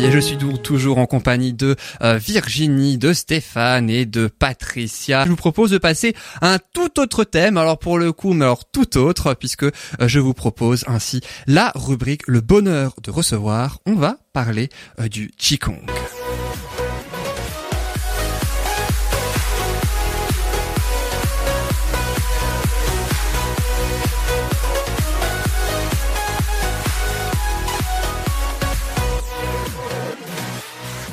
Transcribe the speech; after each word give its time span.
Et 0.00 0.12
je 0.12 0.18
suis 0.18 0.38
toujours 0.62 0.98
en 0.98 1.06
compagnie 1.06 1.52
de 1.52 1.74
euh, 2.02 2.18
Virginie, 2.18 2.98
de 2.98 3.12
Stéphane 3.12 3.90
et 3.90 4.06
de 4.06 4.28
Patricia. 4.28 5.24
Je 5.24 5.30
vous 5.30 5.36
propose 5.36 5.72
de 5.72 5.78
passer 5.78 6.14
à 6.40 6.54
un 6.54 6.58
tout 6.72 7.00
autre 7.00 7.24
thème, 7.24 7.56
alors 7.56 7.80
pour 7.80 7.98
le 7.98 8.12
coup, 8.12 8.32
mais 8.32 8.44
alors 8.44 8.64
tout 8.64 8.96
autre, 8.96 9.34
puisque 9.34 9.64
euh, 9.64 9.72
je 10.06 10.20
vous 10.20 10.34
propose 10.34 10.84
ainsi 10.86 11.20
la 11.48 11.72
rubrique 11.74 12.22
Le 12.28 12.40
bonheur 12.40 12.94
de 13.02 13.10
recevoir. 13.10 13.80
On 13.86 13.94
va 13.94 14.18
parler 14.32 14.68
euh, 15.00 15.08
du 15.08 15.32
Qigong. 15.36 15.82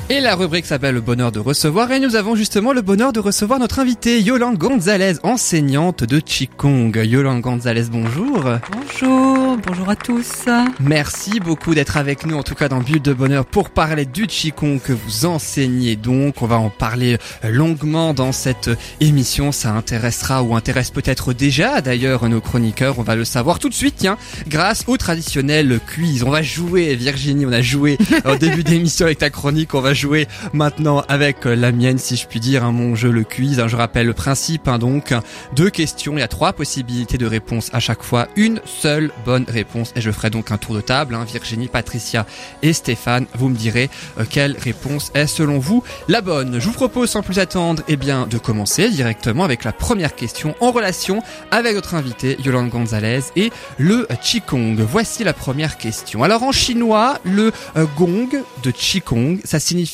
Et 0.08 0.20
la 0.20 0.36
rubrique 0.36 0.66
s'appelle 0.66 0.94
le 0.94 1.00
bonheur 1.00 1.32
de 1.32 1.40
recevoir 1.40 1.90
et 1.90 1.98
nous 1.98 2.14
avons 2.14 2.36
justement 2.36 2.72
le 2.72 2.80
bonheur 2.80 3.12
de 3.12 3.18
recevoir 3.18 3.58
notre 3.58 3.80
invitée 3.80 4.20
Yolande 4.20 4.56
Gonzalez, 4.56 5.14
enseignante 5.24 6.04
de 6.04 6.20
Qigong. 6.20 6.92
Yolande 6.94 7.40
Gonzalez, 7.40 7.86
bonjour. 7.90 8.44
Bonjour, 8.70 9.56
bonjour 9.66 9.88
à 9.88 9.96
tous. 9.96 10.44
Merci 10.78 11.40
beaucoup 11.40 11.74
d'être 11.74 11.96
avec 11.96 12.24
nous, 12.24 12.36
en 12.36 12.44
tout 12.44 12.54
cas 12.54 12.68
dans 12.68 12.78
Bulle 12.78 13.02
de 13.02 13.12
Bonheur, 13.12 13.44
pour 13.44 13.70
parler 13.70 14.04
du 14.04 14.28
Qigong 14.28 14.78
que 14.78 14.92
vous 14.92 15.26
enseignez 15.26 15.96
donc. 15.96 16.40
On 16.40 16.46
va 16.46 16.58
en 16.58 16.70
parler 16.70 17.18
longuement 17.42 18.14
dans 18.14 18.30
cette 18.30 18.70
émission. 19.00 19.50
Ça 19.50 19.72
intéressera 19.72 20.44
ou 20.44 20.54
intéresse 20.54 20.92
peut-être 20.92 21.32
déjà 21.32 21.80
d'ailleurs 21.80 22.28
nos 22.28 22.40
chroniqueurs. 22.40 23.00
On 23.00 23.02
va 23.02 23.16
le 23.16 23.24
savoir 23.24 23.58
tout 23.58 23.68
de 23.68 23.74
suite, 23.74 23.96
tiens, 23.98 24.18
grâce 24.46 24.84
au 24.86 24.96
traditionnel 24.98 25.80
quiz. 25.92 26.22
On 26.22 26.30
va 26.30 26.42
jouer, 26.42 26.94
Virginie, 26.94 27.44
on 27.44 27.52
a 27.52 27.60
joué 27.60 27.98
au 28.24 28.36
début 28.38 28.62
d'émission 28.62 29.06
avec 29.06 29.18
ta 29.18 29.30
chronique. 29.30 29.74
On 29.74 29.80
va 29.80 29.95
jouer 29.96 30.28
maintenant 30.52 31.02
avec 31.08 31.44
la 31.44 31.72
mienne, 31.72 31.98
si 31.98 32.16
je 32.16 32.26
puis 32.26 32.40
dire, 32.40 32.64
hein, 32.64 32.72
mon 32.72 32.94
jeu, 32.94 33.10
le 33.10 33.24
quiz. 33.24 33.60
Hein. 33.60 33.68
je 33.68 33.76
rappelle 33.76 34.06
le 34.06 34.12
principe, 34.12 34.68
hein, 34.68 34.78
donc, 34.78 35.14
deux 35.54 35.70
questions. 35.70 36.14
Il 36.14 36.20
y 36.20 36.22
a 36.22 36.28
trois 36.28 36.52
possibilités 36.52 37.18
de 37.18 37.26
réponse 37.26 37.70
à 37.72 37.80
chaque 37.80 38.02
fois. 38.02 38.28
Une 38.36 38.60
seule 38.64 39.10
bonne 39.24 39.44
réponse. 39.48 39.92
Et 39.96 40.00
je 40.00 40.10
ferai 40.10 40.30
donc 40.30 40.50
un 40.52 40.58
tour 40.58 40.74
de 40.74 40.80
table. 40.80 41.14
Hein. 41.14 41.24
Virginie, 41.24 41.68
Patricia 41.68 42.26
et 42.62 42.72
Stéphane, 42.72 43.26
vous 43.34 43.48
me 43.48 43.56
direz 43.56 43.90
euh, 44.18 44.24
quelle 44.28 44.56
réponse 44.56 45.10
est 45.14 45.26
selon 45.26 45.58
vous 45.58 45.82
la 46.08 46.20
bonne. 46.20 46.60
Je 46.60 46.66
vous 46.66 46.72
propose 46.72 47.10
sans 47.10 47.22
plus 47.22 47.38
attendre, 47.38 47.82
eh 47.88 47.96
bien, 47.96 48.26
de 48.26 48.38
commencer 48.38 48.90
directement 48.90 49.44
avec 49.44 49.64
la 49.64 49.72
première 49.72 50.14
question 50.14 50.54
en 50.60 50.70
relation 50.70 51.22
avec 51.50 51.74
notre 51.74 51.94
invité, 51.94 52.36
Yolande 52.44 52.70
Gonzalez 52.70 53.20
et 53.36 53.50
le 53.78 54.06
Qigong. 54.22 54.76
Voici 54.80 55.24
la 55.24 55.32
première 55.32 55.76
question. 55.76 56.22
Alors, 56.22 56.42
en 56.42 56.52
chinois, 56.52 57.18
le 57.24 57.52
euh, 57.76 57.86
gong 57.96 58.28
de 58.62 58.70
Qigong, 58.70 59.38
ça 59.44 59.60
signifie 59.60 59.85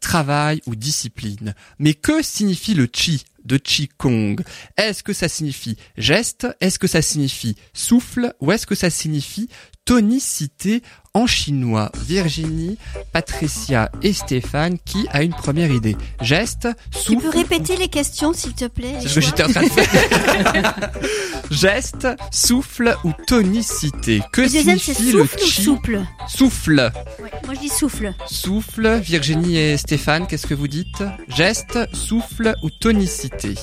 travail 0.00 0.60
ou 0.66 0.74
discipline. 0.74 1.54
Mais 1.78 1.94
que 1.94 2.22
signifie 2.22 2.74
le 2.74 2.88
chi 2.92 3.24
de 3.44 3.56
Qigong? 3.56 4.36
Est-ce 4.76 5.02
que 5.02 5.12
ça 5.12 5.28
signifie 5.28 5.76
geste? 5.96 6.46
Est-ce 6.60 6.78
que 6.78 6.86
ça 6.86 7.02
signifie 7.02 7.56
souffle? 7.72 8.34
Ou 8.40 8.52
est-ce 8.52 8.66
que 8.66 8.74
ça 8.74 8.90
signifie 8.90 9.48
tonicité? 9.84 10.82
En 11.14 11.26
chinois. 11.26 11.90
Virginie, 12.06 12.78
Patricia 13.12 13.90
et 14.02 14.12
Stéphane, 14.12 14.78
qui 14.84 15.06
a 15.12 15.22
une 15.22 15.32
première 15.32 15.70
idée 15.70 15.96
Geste, 16.20 16.68
souffle... 16.92 17.16
Tu 17.16 17.16
peux 17.16 17.30
répéter 17.30 17.76
les 17.76 17.88
questions, 17.88 18.32
s'il 18.32 18.54
te 18.54 18.66
plaît 18.66 18.94
C'est 19.00 19.08
ce 19.08 19.14
que 19.16 19.20
j'étais 19.20 19.42
en 19.42 19.48
train 19.48 19.62
de 19.64 19.68
faire. 19.68 20.90
Geste, 21.50 22.06
souffle 22.30 22.96
ou 23.02 23.12
tonicité 23.26 24.22
Que 24.32 24.46
signifie 24.46 25.10
le 25.12 25.26
chi 25.44 25.62
souffle 25.64 26.06
Souffle. 26.28 26.92
moi 27.44 27.54
je 27.54 27.60
dis 27.60 27.68
souffle. 27.68 28.14
Souffle, 28.28 29.00
Virginie 29.00 29.58
et 29.58 29.76
Stéphane, 29.76 30.28
qu'est-ce 30.28 30.46
que 30.46 30.54
vous 30.54 30.68
dites? 30.68 31.02
Geste, 31.28 31.76
souffle 31.92 32.54
ou 32.62 32.70
tonicité? 32.70 33.54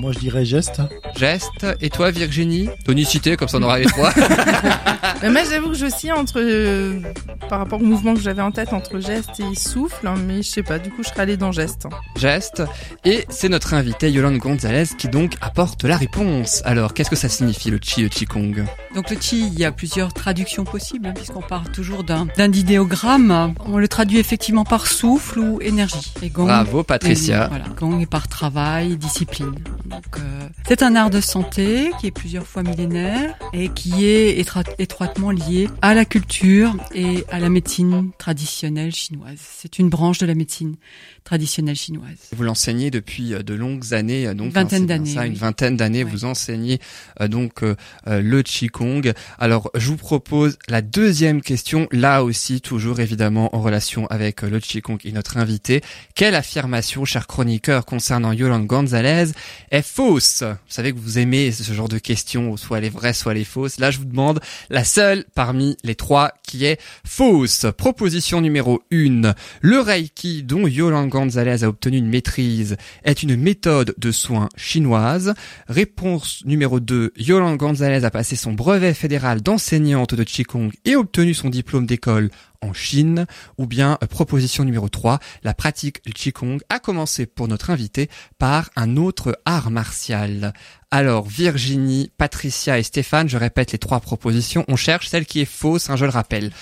Moi 0.00 0.10
je 0.12 0.18
dirais 0.18 0.44
geste. 0.44 0.80
Geste, 1.16 1.66
et 1.80 1.90
toi 1.90 2.10
Virginie? 2.10 2.68
Tonicité, 2.84 3.36
comme 3.36 3.46
ça 3.48 3.58
on 3.58 3.62
aura 3.62 3.78
les 3.78 3.84
trois. 3.86 4.12
Mais 5.22 5.30
moi 5.30 5.42
j'avoue 5.48 5.68
que 5.68 5.74
je 5.76 5.86
suis 5.86 6.10
entre 6.10 6.40
euh, 6.72 7.00
par 7.48 7.58
rapport 7.58 7.80
au 7.80 7.84
mouvement 7.84 8.14
que 8.14 8.20
j'avais 8.20 8.42
en 8.42 8.50
tête 8.50 8.72
entre 8.72 8.98
geste 8.98 9.40
et 9.40 9.54
souffle, 9.54 10.06
hein, 10.06 10.14
mais 10.26 10.42
je 10.42 10.48
sais 10.48 10.62
pas, 10.62 10.78
du 10.78 10.90
coup 10.90 11.02
je 11.02 11.08
serais 11.08 11.22
allée 11.22 11.36
dans 11.36 11.52
geste. 11.52 11.86
Geste. 12.16 12.62
Et 13.04 13.24
c'est 13.28 13.48
notre 13.48 13.74
invité 13.74 14.10
Yolande 14.10 14.38
Gonzalez 14.38 14.86
qui 14.96 15.08
donc 15.08 15.34
apporte 15.40 15.84
la 15.84 15.96
réponse. 15.96 16.62
Alors, 16.64 16.94
qu'est-ce 16.94 17.10
que 17.10 17.16
ça 17.16 17.28
signifie 17.28 17.70
le 17.70 17.78
chi, 17.82 18.02
le 18.02 18.08
qigong 18.08 18.64
Donc 18.94 19.10
le 19.10 19.16
chi, 19.20 19.46
il 19.46 19.58
y 19.58 19.64
a 19.64 19.72
plusieurs 19.72 20.12
traductions 20.12 20.64
possibles, 20.64 21.06
hein, 21.06 21.12
puisqu'on 21.14 21.42
part 21.42 21.70
toujours 21.70 22.04
d'un 22.04 22.26
d'un 22.36 22.52
idéogramme. 22.52 23.54
On 23.66 23.78
le 23.78 23.88
traduit 23.88 24.18
effectivement 24.18 24.64
par 24.64 24.86
souffle 24.86 25.38
ou 25.38 25.60
énergie. 25.60 26.12
Et 26.22 26.30
gong, 26.30 26.46
Bravo 26.46 26.82
Patricia. 26.82 27.46
Et, 27.46 27.48
voilà, 27.48 27.64
gong 27.76 28.00
est 28.00 28.06
par 28.06 28.28
travail, 28.28 28.96
discipline. 28.96 29.54
Donc 29.86 30.04
euh, 30.18 30.48
c'est 30.66 30.82
un 30.82 30.96
art 30.96 31.10
de 31.10 31.20
santé 31.20 31.90
qui 32.00 32.06
est 32.06 32.10
plusieurs 32.10 32.46
fois 32.46 32.62
millénaire 32.62 33.34
et 33.52 33.68
qui 33.68 34.06
est 34.06 34.38
étroitement 34.78 35.30
lié 35.30 35.68
à 35.82 35.94
la 35.94 36.04
culture 36.04 36.61
et 36.94 37.24
à 37.30 37.38
la 37.38 37.48
médecine 37.48 38.10
traditionnelle 38.18 38.94
chinoise. 38.94 39.40
C'est 39.40 39.78
une 39.78 39.88
branche 39.88 40.18
de 40.18 40.26
la 40.26 40.34
médecine 40.34 40.76
traditionnelle 41.24 41.76
chinoise. 41.76 42.16
Vous 42.36 42.42
l'enseignez 42.42 42.90
depuis 42.90 43.34
euh, 43.34 43.42
de 43.42 43.54
longues 43.54 43.94
années, 43.94 44.26
euh, 44.26 44.34
donc 44.34 44.48
une 44.48 44.52
vingtaine 44.52 44.86
d'années. 44.86 45.14
Ça, 45.14 45.26
une 45.26 45.34
vingtaine 45.34 45.76
d'années, 45.76 46.04
vous 46.04 46.24
enseignez 46.24 46.80
euh, 47.20 47.28
donc 47.28 47.62
le 48.06 48.42
qigong. 48.42 49.12
Alors, 49.38 49.70
je 49.74 49.88
vous 49.88 49.96
propose 49.96 50.58
la 50.68 50.82
deuxième 50.82 51.40
question, 51.40 51.88
là 51.92 52.24
aussi 52.24 52.60
toujours 52.60 53.00
évidemment 53.00 53.54
en 53.54 53.60
relation 53.60 54.06
avec 54.08 54.42
le 54.42 54.58
qigong 54.58 54.98
et 55.04 55.12
notre 55.12 55.36
invité. 55.36 55.80
Quelle 56.14 56.34
affirmation, 56.34 57.04
cher 57.04 57.26
chroniqueur, 57.26 57.84
concernant 57.84 58.32
Yolande 58.32 58.66
Gonzalez 58.66 59.32
est 59.70 59.82
fausse? 59.86 60.42
Vous 60.42 60.56
savez 60.68 60.92
que 60.92 60.98
vous 60.98 61.18
aimez 61.18 61.52
ce 61.52 61.72
genre 61.72 61.88
de 61.88 61.98
questions, 61.98 62.56
soit 62.56 62.80
les 62.80 62.90
vraies, 62.90 63.12
soit 63.12 63.34
les 63.34 63.44
fausses. 63.44 63.78
Là, 63.78 63.90
je 63.90 63.98
vous 63.98 64.04
demande 64.04 64.40
la 64.70 64.84
seule 64.84 65.24
parmi 65.34 65.76
les 65.84 65.94
trois 65.94 66.32
qui 66.42 66.64
est 66.64 66.80
fausse. 67.04 67.66
Proposition 67.76 68.40
numéro 68.40 68.82
1. 68.92 69.34
Le 69.60 69.80
Reiki 69.80 70.42
dont 70.42 70.66
Yolande 70.66 71.11
Gonzalez 71.12 71.62
a 71.62 71.68
obtenu 71.68 71.98
une 71.98 72.08
maîtrise 72.08 72.78
est 73.04 73.22
une 73.22 73.36
méthode 73.36 73.94
de 73.98 74.10
soins 74.10 74.48
chinoise. 74.56 75.34
Réponse 75.68 76.42
numéro 76.46 76.80
2. 76.80 77.12
Yolande 77.18 77.58
Gonzalez 77.58 78.06
a 78.06 78.10
passé 78.10 78.34
son 78.34 78.54
brevet 78.54 78.94
fédéral 78.94 79.42
d'enseignante 79.42 80.14
de 80.14 80.24
Qigong 80.24 80.70
et 80.86 80.96
obtenu 80.96 81.34
son 81.34 81.50
diplôme 81.50 81.84
d'école 81.84 82.30
en 82.62 82.72
Chine, 82.72 83.26
ou 83.58 83.66
bien 83.66 83.98
euh, 84.02 84.06
proposition 84.06 84.64
numéro 84.64 84.88
3, 84.88 85.18
la 85.42 85.52
pratique 85.52 86.02
du 86.06 86.14
Qigong 86.14 86.58
a 86.70 86.78
commencé 86.78 87.26
pour 87.26 87.46
notre 87.46 87.68
invité 87.68 88.08
par 88.38 88.70
un 88.74 88.96
autre 88.96 89.38
art 89.44 89.70
martial. 89.70 90.54
Alors 90.90 91.26
Virginie, 91.26 92.10
Patricia 92.16 92.78
et 92.78 92.82
Stéphane, 92.82 93.28
je 93.28 93.36
répète 93.36 93.72
les 93.72 93.78
trois 93.78 94.00
propositions, 94.00 94.64
on 94.68 94.76
cherche 94.76 95.08
celle 95.08 95.26
qui 95.26 95.40
est 95.40 95.44
fausse, 95.44 95.90
hein, 95.90 95.96
je 95.96 96.06
le 96.06 96.10
rappelle. 96.10 96.52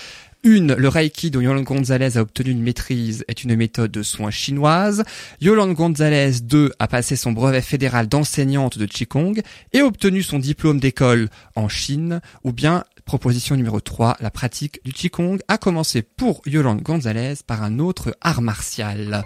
Une, 0.43 0.73
le 0.73 0.87
Reiki 0.87 1.29
dont 1.29 1.39
Yolande 1.39 1.65
Gonzalez 1.65 2.17
a 2.17 2.21
obtenu 2.21 2.49
une 2.49 2.63
maîtrise 2.63 3.23
est 3.27 3.43
une 3.43 3.55
méthode 3.55 3.91
de 3.91 4.01
soins 4.01 4.31
chinoise. 4.31 5.03
Yolande 5.39 5.75
Gonzalez, 5.75 6.41
2, 6.41 6.71
a 6.79 6.87
passé 6.87 7.15
son 7.15 7.31
brevet 7.31 7.61
fédéral 7.61 8.07
d'enseignante 8.07 8.79
de 8.79 8.87
Qigong 8.87 9.39
et 9.71 9.83
obtenu 9.83 10.23
son 10.23 10.39
diplôme 10.39 10.79
d'école 10.79 11.29
en 11.55 11.69
Chine. 11.69 12.21
Ou 12.43 12.53
bien, 12.53 12.85
proposition 13.05 13.55
numéro 13.55 13.79
3, 13.79 14.17
la 14.19 14.31
pratique 14.31 14.79
du 14.85 14.93
Qigong 14.93 15.37
a 15.47 15.57
commencé 15.57 16.01
pour 16.01 16.41
Yolande 16.45 16.81
Gonzalez 16.81 17.35
par 17.45 17.63
un 17.63 17.79
autre 17.79 18.15
art 18.21 18.41
martial. 18.41 19.23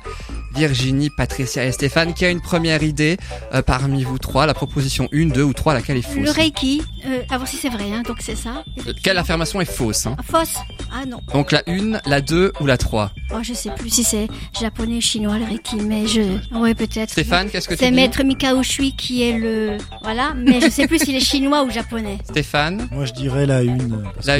Virginie, 0.56 1.10
Patricia 1.10 1.66
et 1.66 1.72
Stéphane, 1.72 2.14
qui 2.14 2.26
a 2.26 2.30
une 2.30 2.42
première 2.42 2.84
idée 2.84 3.18
euh, 3.54 3.62
parmi 3.62 4.04
vous 4.04 4.18
trois, 4.18 4.46
la 4.46 4.54
proposition 4.54 5.10
1, 5.14 5.28
2 5.28 5.44
ou 5.44 5.54
3, 5.54 5.74
laquelle 5.74 5.98
est 5.98 6.02
fausse 6.02 6.24
Le 6.24 6.32
Reiki, 6.32 6.82
euh, 7.06 7.24
à 7.30 7.38
voir 7.38 7.48
si 7.48 7.58
c'est 7.58 7.70
vrai, 7.70 7.92
hein, 7.92 8.04
donc 8.06 8.18
c'est 8.22 8.36
ça. 8.36 8.64
Quelle 9.04 9.18
affirmation 9.18 9.60
est 9.60 9.66
fausse 9.66 10.06
hein 10.06 10.16
Fausse 10.24 10.56
Ah 10.94 11.06
non. 11.06 11.20
Donc 11.34 11.52
la 11.52 11.62
1, 11.68 12.00
la 12.06 12.22
2 12.22 12.54
ou 12.62 12.66
la 12.66 12.78
3 12.78 13.12
oh, 13.34 13.40
Je 13.44 13.54
sais 13.54 13.72
plus 13.72 13.90
si 13.90 14.04
c'est 14.04 14.28
japonais, 14.58 15.02
chinois, 15.02 15.38
le 15.38 15.46
Reiki, 15.46 15.76
mais 15.78 16.08
je... 16.08 16.22
Ouais, 16.58 16.74
peut-être. 16.74 17.10
Stéphane, 17.10 17.50
qu'est-ce 17.50 17.68
que 17.68 17.74
tu 17.74 17.80
dis 17.80 17.86
C'est 17.86 17.92
Maître 17.92 18.24
Mikao 18.24 18.64
Shui 18.64 18.96
qui 18.96 19.24
est 19.24 19.38
le... 19.38 19.78
Voilà, 20.04 20.34
mais 20.36 20.62
je 20.62 20.70
sais 20.70 20.88
plus 20.88 21.00
s'il 21.00 21.16
est 21.16 21.20
chinois 21.20 21.64
ou 21.64 21.70
japonais. 21.70 22.18
Stéphane 22.24 22.88
Moi 22.92 23.06
je 23.06 23.14
dirais 23.14 23.46
la 23.46 23.65
1. 23.70 23.78
La 24.26 24.36
1, 24.36 24.38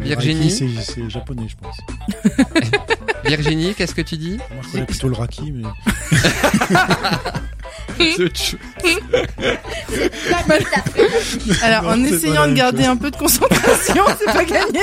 Virginie 0.00 0.50
C'est 0.50 1.10
japonais, 1.10 1.46
je 1.48 1.56
pense. 1.56 1.76
Virginie, 3.24 3.74
qu'est-ce 3.74 3.94
que 3.94 4.02
tu 4.02 4.16
dis 4.16 4.38
Moi 4.52 4.62
je 4.62 4.72
connais 4.72 4.86
plutôt 4.86 5.08
le 5.08 5.14
Raki, 5.14 5.52
mais... 5.52 5.64
Alors, 11.62 11.88
en 11.88 12.02
essayant 12.04 12.48
de 12.48 12.54
garder 12.54 12.84
un 12.84 12.96
peu 12.96 13.10
de 13.10 13.16
concentration, 13.16 14.04
c'est 14.18 14.32
pas 14.32 14.44
gagné. 14.44 14.80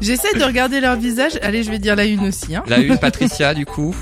J'essaie 0.00 0.36
de 0.38 0.44
regarder 0.44 0.80
leur 0.80 0.96
visage. 0.96 1.38
Allez, 1.42 1.62
je 1.62 1.70
vais 1.70 1.78
dire 1.78 1.94
la 1.96 2.04
une 2.04 2.28
aussi. 2.28 2.56
Hein. 2.56 2.62
La 2.66 2.78
une, 2.78 2.98
Patricia, 2.98 3.54
du 3.54 3.66
coup. 3.66 3.94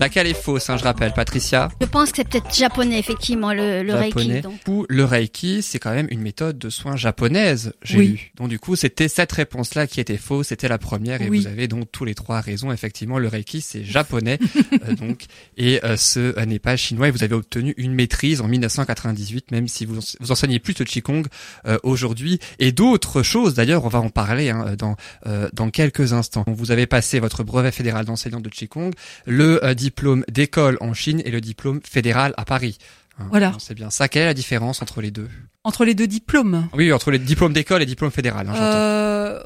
Laquelle 0.00 0.26
est 0.26 0.34
fausse, 0.34 0.70
hein, 0.70 0.76
je 0.76 0.84
rappelle, 0.84 1.12
Patricia 1.12 1.68
Je 1.80 1.86
pense 1.86 2.10
que 2.10 2.16
c'est 2.18 2.28
peut-être 2.28 2.54
japonais, 2.54 2.98
effectivement, 2.98 3.52
le, 3.52 3.82
le 3.82 3.88
Japonais. 3.92 4.34
Reiki. 4.34 4.40
Donc. 4.42 4.52
Du 4.54 4.64
coup, 4.64 4.86
le 4.88 5.04
Reiki, 5.04 5.62
c'est 5.62 5.78
quand 5.78 5.92
même 5.92 6.06
une 6.10 6.20
méthode 6.20 6.58
de 6.58 6.70
soins 6.70 6.96
japonaise, 6.96 7.72
j'ai 7.82 7.98
Oui. 7.98 8.06
lu. 8.08 8.32
Donc 8.36 8.48
du 8.48 8.58
coup, 8.58 8.76
c'était 8.76 9.08
cette 9.08 9.32
réponse-là 9.32 9.86
qui 9.86 10.00
était 10.00 10.16
fausse, 10.16 10.48
c'était 10.48 10.68
la 10.68 10.78
première, 10.78 11.20
et 11.22 11.28
Oui. 11.28 11.40
vous 11.40 11.46
avez 11.46 11.66
donc 11.68 11.90
tous 11.90 12.04
les 12.04 12.14
trois 12.14 12.40
raisons. 12.40 12.70
Effectivement, 12.72 13.18
le 13.18 13.28
Reiki, 13.28 13.60
c'est 13.60 13.84
japonais, 13.84 14.38
euh, 14.88 14.94
donc, 14.94 15.24
et 15.56 15.84
euh, 15.84 15.96
ce 15.96 16.38
euh, 16.38 16.44
n'est 16.44 16.58
pas 16.58 16.76
chinois, 16.76 17.08
et 17.08 17.10
vous 17.10 17.24
avez 17.24 17.34
obtenu 17.34 17.74
une 17.76 17.92
maîtrise 17.94 18.40
en 18.40 18.48
1998, 18.48 19.50
même 19.50 19.68
si 19.68 19.84
vous, 19.84 19.98
vous 20.20 20.30
enseignez 20.32 20.58
plus 20.60 20.74
le 20.78 20.84
Qigong 20.84 21.24
euh, 21.66 21.78
aujourd'hui, 21.82 22.38
et 22.58 22.72
d'autres 22.72 23.22
choses, 23.22 23.54
d'ailleurs, 23.54 23.84
on 23.84 23.88
va 23.88 24.00
en 24.00 24.10
parler 24.10 24.50
hein, 24.50 24.74
dans, 24.78 24.96
euh, 25.26 25.48
dans 25.52 25.70
quelques 25.70 26.12
instants. 26.12 26.44
Vous 26.46 26.70
avez 26.70 26.86
passé 26.86 27.18
votre 27.20 27.42
brevet 27.42 27.72
fédéral 27.72 28.04
d'enseignant 28.04 28.40
de 28.40 28.48
Qigong, 28.48 28.92
le 29.26 29.64
euh, 29.64 29.74
diplôme 29.88 30.24
d'école 30.30 30.76
en 30.80 30.92
Chine 30.94 31.22
et 31.24 31.30
le 31.30 31.40
diplôme 31.40 31.80
fédéral 31.82 32.34
à 32.36 32.44
Paris. 32.44 32.76
Hein, 33.18 33.26
Voilà. 33.30 33.52
C'est 33.58 33.74
bien 33.74 33.90
ça. 33.90 34.08
Quelle 34.08 34.22
est 34.22 34.26
la 34.26 34.34
différence 34.34 34.82
entre 34.82 35.00
les 35.00 35.10
deux? 35.10 35.28
Entre 35.64 35.84
les 35.84 35.94
deux 35.94 36.06
diplômes, 36.06 36.68
Oui, 36.74 36.92
entre 36.92 37.10
les 37.10 37.18
diplômes 37.18 37.52
d'école 37.52 37.82
et 37.82 37.86
diplôme 37.86 38.10
fédéral. 38.10 38.46
Hein, 38.48 38.52
j'entends. 38.54 38.64
euh, 38.64 39.40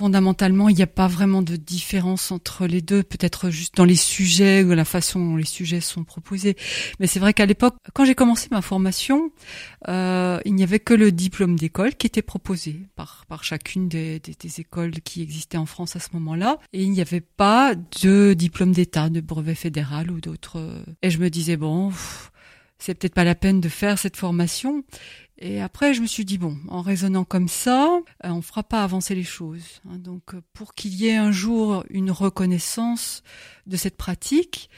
fondamentalement, 0.00 0.70
il 0.70 0.76
n'y 0.76 0.82
a 0.82 0.86
pas 0.86 1.08
vraiment 1.08 1.42
de 1.42 1.56
différence 1.56 2.32
entre 2.32 2.66
les 2.66 2.80
deux. 2.80 3.02
Peut-être 3.02 3.50
juste 3.50 3.76
dans 3.76 3.84
les 3.84 3.96
sujets 3.96 4.64
ou 4.64 4.70
la 4.70 4.86
façon 4.86 5.20
dont 5.20 5.36
les 5.36 5.44
sujets 5.44 5.82
sont 5.82 6.04
proposés. 6.04 6.56
Mais 7.00 7.06
c'est 7.06 7.20
vrai 7.20 7.34
qu'à 7.34 7.44
l'époque, 7.44 7.76
quand 7.92 8.06
j'ai 8.06 8.14
commencé 8.14 8.48
ma 8.50 8.62
formation, 8.62 9.30
euh, 9.88 10.40
il 10.46 10.54
n'y 10.54 10.62
avait 10.62 10.78
que 10.78 10.94
le 10.94 11.12
diplôme 11.12 11.56
d'école 11.56 11.96
qui 11.96 12.06
était 12.06 12.22
proposé 12.22 12.80
par, 12.96 13.26
par 13.28 13.44
chacune 13.44 13.90
des, 13.90 14.20
des, 14.20 14.34
des 14.40 14.60
écoles 14.60 14.92
qui 15.04 15.20
existaient 15.20 15.58
en 15.58 15.66
France 15.66 15.96
à 15.96 16.00
ce 16.00 16.08
moment-là. 16.14 16.58
Et 16.72 16.82
il 16.82 16.90
n'y 16.92 17.02
avait 17.02 17.20
pas 17.20 17.74
de 17.74 18.32
diplôme 18.32 18.72
d'État, 18.72 19.10
de 19.10 19.20
brevet 19.20 19.54
fédéral 19.54 20.10
ou 20.10 20.22
d'autres. 20.22 20.82
Et 21.02 21.10
je 21.10 21.18
me 21.18 21.28
disais, 21.28 21.58
bon, 21.58 21.92
c'est 22.78 22.94
peut-être 22.94 23.14
pas 23.14 23.24
la 23.24 23.34
peine 23.34 23.60
de 23.60 23.68
faire 23.68 23.98
cette 23.98 24.16
formation. 24.16 24.82
Et 25.42 25.60
après, 25.62 25.94
je 25.94 26.02
me 26.02 26.06
suis 26.06 26.26
dit, 26.26 26.36
bon, 26.36 26.58
en 26.68 26.82
raisonnant 26.82 27.24
comme 27.24 27.48
ça, 27.48 27.98
euh, 28.24 28.28
on 28.28 28.42
fera 28.42 28.62
pas 28.62 28.84
avancer 28.84 29.14
les 29.14 29.24
choses. 29.24 29.80
hein. 29.88 29.96
donc, 29.96 30.34
euh, 30.34 30.42
pour 30.52 30.74
qu'il 30.74 30.94
y 30.94 31.06
ait 31.08 31.16
un 31.16 31.32
jour 31.32 31.82
une 31.88 32.10
reconnaissance 32.10 33.22
de 33.66 33.76
cette 33.78 33.96
pratique, 33.96 34.68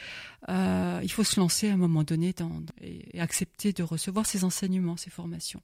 euh, 0.49 1.01
il 1.03 1.11
faut 1.11 1.25
se 1.25 1.41
lancer 1.41 1.69
à 1.69 1.73
un 1.75 1.77
moment 1.77 2.05
donné 2.05 2.33
dans, 2.37 2.51
et, 2.81 3.17
et 3.17 3.21
accepter 3.21 3.73
de 3.73 3.83
recevoir 3.83 4.25
ces 4.27 4.45
enseignements, 4.45 4.97
ces 4.97 5.11
formations. 5.11 5.61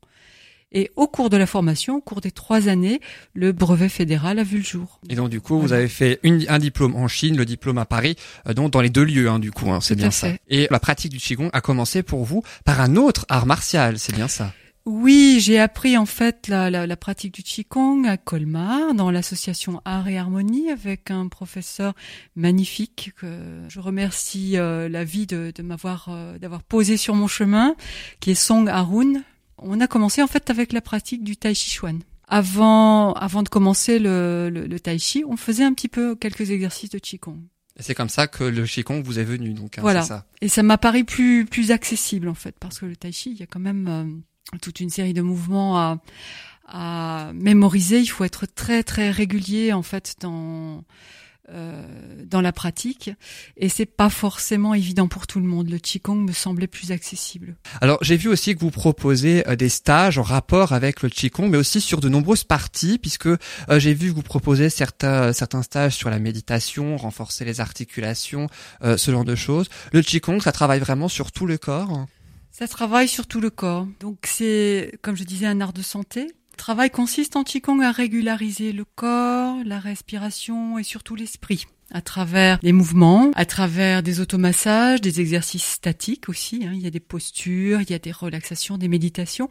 Et 0.71 0.91
au 0.97 1.07
cours 1.07 1.31
de 1.31 1.37
la 1.37 1.47
formation, 1.47 1.97
au 1.97 2.01
cours 2.01 2.21
des 2.21 2.31
trois 2.31 2.69
années, 2.69 3.01
le 3.35 3.53
brevet 3.53 3.89
fédéral 3.89 4.39
a 4.39 4.43
vu 4.43 4.59
le 4.59 4.65
jour. 4.65 5.01
Et 5.09 5.15
donc 5.15 5.31
du 5.31 5.41
coup, 5.41 5.59
vous 5.61 5.73
avez 5.73 5.89
fait 5.89 6.21
une- 6.25 6.45
un 6.49 6.59
diplôme 6.59 6.95
en 6.95 7.09
Chine, 7.09 7.37
le 7.39 7.47
diplôme 7.47 7.79
à 7.79 7.87
Paris, 7.87 8.17
euh, 8.47 8.53
donc 8.53 8.73
dans 8.73 8.81
les 8.83 8.91
deux 8.91 9.05
lieux, 9.05 9.31
hein, 9.31 9.39
du 9.39 9.51
coup, 9.51 9.71
hein, 9.71 9.81
c'est 9.81 9.95
bien 9.95 10.11
ça. 10.11 10.29
fait. 10.31 10.41
Et 10.49 10.67
la 10.71 10.79
pratique 10.79 11.11
du 11.13 11.19
qigong 11.19 11.49
a 11.55 11.61
commencé 11.63 12.03
pour 12.03 12.25
vous 12.25 12.43
par 12.67 12.81
un 12.83 12.97
autre 12.97 13.25
art 13.31 13.47
martial, 13.47 13.99
c'est 13.99 14.15
bien 14.15 14.29
ça. 14.29 14.53
Oui, 14.91 15.37
j'ai 15.41 15.59
appris 15.59 15.99
en 15.99 16.07
fait 16.07 16.49
la, 16.49 16.71
la, 16.71 16.87
la 16.87 16.97
pratique 16.97 17.35
du 17.35 17.43
Qigong 17.43 18.07
à 18.07 18.17
Colmar, 18.17 18.95
dans 18.95 19.11
l'association 19.11 19.83
Art 19.85 20.09
et 20.09 20.17
Harmonie, 20.17 20.71
avec 20.71 21.11
un 21.11 21.29
professeur 21.29 21.93
magnifique 22.37 23.13
que 23.21 23.27
je 23.69 23.81
remercie 23.81 24.57
euh, 24.57 24.89
la 24.89 25.05
vie 25.05 25.27
de, 25.27 25.53
de 25.55 25.63
m'avoir 25.63 26.07
euh, 26.09 26.39
d'avoir 26.39 26.63
posé 26.63 26.97
sur 26.97 27.15
mon 27.15 27.27
chemin, 27.27 27.77
qui 28.21 28.31
est 28.31 28.35
Song 28.35 28.67
Harun. 28.67 29.23
On 29.59 29.79
a 29.81 29.87
commencé 29.87 30.23
en 30.23 30.27
fait 30.27 30.49
avec 30.49 30.73
la 30.73 30.81
pratique 30.81 31.23
du 31.23 31.37
Tai 31.37 31.55
Chi 31.55 31.71
Chuan. 31.71 31.99
Avant, 32.27 33.13
avant 33.13 33.43
de 33.43 33.51
commencer 33.51 33.99
le, 33.99 34.49
le, 34.51 34.67
le 34.67 34.81
Tai 34.81 34.99
Chi, 34.99 35.23
on 35.29 35.37
faisait 35.37 35.65
un 35.65 35.75
petit 35.75 35.89
peu 35.89 36.15
quelques 36.15 36.51
exercices 36.51 36.91
de 36.91 36.99
Qigong. 36.99 37.41
C'est 37.81 37.95
comme 37.95 38.09
ça 38.09 38.27
que 38.27 38.43
le 38.43 38.65
qigong 38.65 39.03
vous 39.03 39.19
est 39.19 39.25
venu, 39.25 39.53
donc. 39.53 39.77
hein, 39.79 39.83
Voilà. 39.83 40.03
ça. 40.03 40.27
Et 40.41 40.49
ça 40.49 40.63
m'a 40.63 40.79
paru 40.79 41.05
plus 41.05 41.45
plus 41.45 41.73
accessible 41.73 42.29
en 42.29 42.35
fait 42.35 42.55
parce 42.59 42.79
que 42.79 42.87
le 42.87 42.97
tai 42.97 43.13
chi, 43.13 43.31
il 43.33 43.37
y 43.39 43.43
a 43.43 43.47
quand 43.47 43.61
même 43.61 43.87
euh, 43.89 44.05
toute 44.61 44.81
une 44.81 44.91
série 44.91 45.15
de 45.15 45.23
mouvements 45.23 45.79
à 45.79 45.99
à 46.69 47.31
mémoriser. 47.35 48.01
Il 48.01 48.07
faut 48.07 48.25
être 48.25 48.47
très 48.47 48.83
très 48.83 49.11
régulier 49.11 49.73
en 49.73 49.83
fait 49.83 50.17
dans 50.21 50.85
euh, 51.51 51.83
dans 52.27 52.43
la 52.43 52.53
pratique 52.53 53.11
et 53.57 53.71
c'est 53.71 53.87
pas 53.87 54.11
forcément 54.11 54.75
évident 54.75 55.09
pour 55.09 55.27
tout 55.27 55.41
le 55.41 55.47
monde. 55.47 55.71
Le 55.71 55.79
qigong 55.79 56.17
me 56.17 56.33
semblait 56.33 56.67
plus 56.67 56.93
accessible. 56.93 57.57
Alors 57.81 57.97
j'ai 58.03 58.19
vu 58.19 58.29
aussi 58.29 58.55
que 58.55 58.61
vous 58.61 58.71
proposez 58.71 59.49
euh, 59.49 59.57
des 59.57 59.71
stages 59.71 60.19
en 60.19 60.23
rapport 60.23 60.73
avec 60.73 61.01
le 61.01 61.09
qigong, 61.09 61.49
mais 61.49 61.57
aussi 61.57 61.81
sur 61.81 62.01
de 62.01 62.11
nombreuses 62.11 62.45
parties, 62.45 62.99
puisque 62.99 63.29
euh, 63.29 63.39
j'ai 63.79 63.95
vu 63.95 64.11
que 64.11 64.17
vous 64.17 64.23
proposez 64.23 64.69
certains 64.69 65.33
certains 65.33 65.63
stages 65.63 65.95
sur 65.95 66.11
la 66.11 66.19
méditation, 66.19 66.99
renforcer 66.99 67.47
les 67.47 67.61
articulations, 67.61 68.49
euh, 68.85 68.99
ce 68.99 69.11
genre 69.11 69.25
de 69.25 69.35
choses. 69.35 69.71
Le 69.93 70.03
qigong, 70.03 70.41
ça 70.41 70.53
travaille 70.53 70.81
vraiment 70.81 71.09
sur 71.09 71.33
tout 71.33 71.47
le 71.47 71.57
corps? 71.57 72.07
Ça 72.59 72.67
travaille 72.67 73.07
sur 73.07 73.29
tout 73.29 73.41
le 73.41 73.51
corps. 73.51 73.87
Donc 74.01 74.19
c'est, 74.25 74.99
comme 75.01 75.17
je 75.17 75.23
disais, 75.23 75.47
un 75.47 75.61
art 75.61 75.73
de 75.73 75.81
santé. 75.81 76.25
Le 76.25 76.57
travail 76.57 76.91
consiste 76.91 77.37
en 77.37 77.45
Qigong 77.45 77.83
à 77.83 77.93
régulariser 77.93 78.73
le 78.73 78.85
corps, 78.85 79.59
la 79.65 79.79
respiration 79.79 80.77
et 80.77 80.83
surtout 80.83 81.15
l'esprit 81.15 81.67
à 81.93 82.01
travers 82.01 82.59
les 82.65 82.73
mouvements, 82.73 83.31
à 83.37 83.45
travers 83.47 84.03
des 84.03 84.19
automassages, 84.19 85.01
des 85.01 85.21
exercices 85.21 85.67
statiques 85.67 86.29
aussi. 86.29 86.65
hein. 86.67 86.73
Il 86.75 86.81
y 86.81 86.89
a 86.89 86.91
des 86.91 86.99
postures, 86.99 87.81
il 87.81 87.91
y 87.93 87.95
a 87.95 88.01
des 88.01 88.11
relaxations, 88.11 88.77
des 88.77 88.89
méditations. 88.89 89.49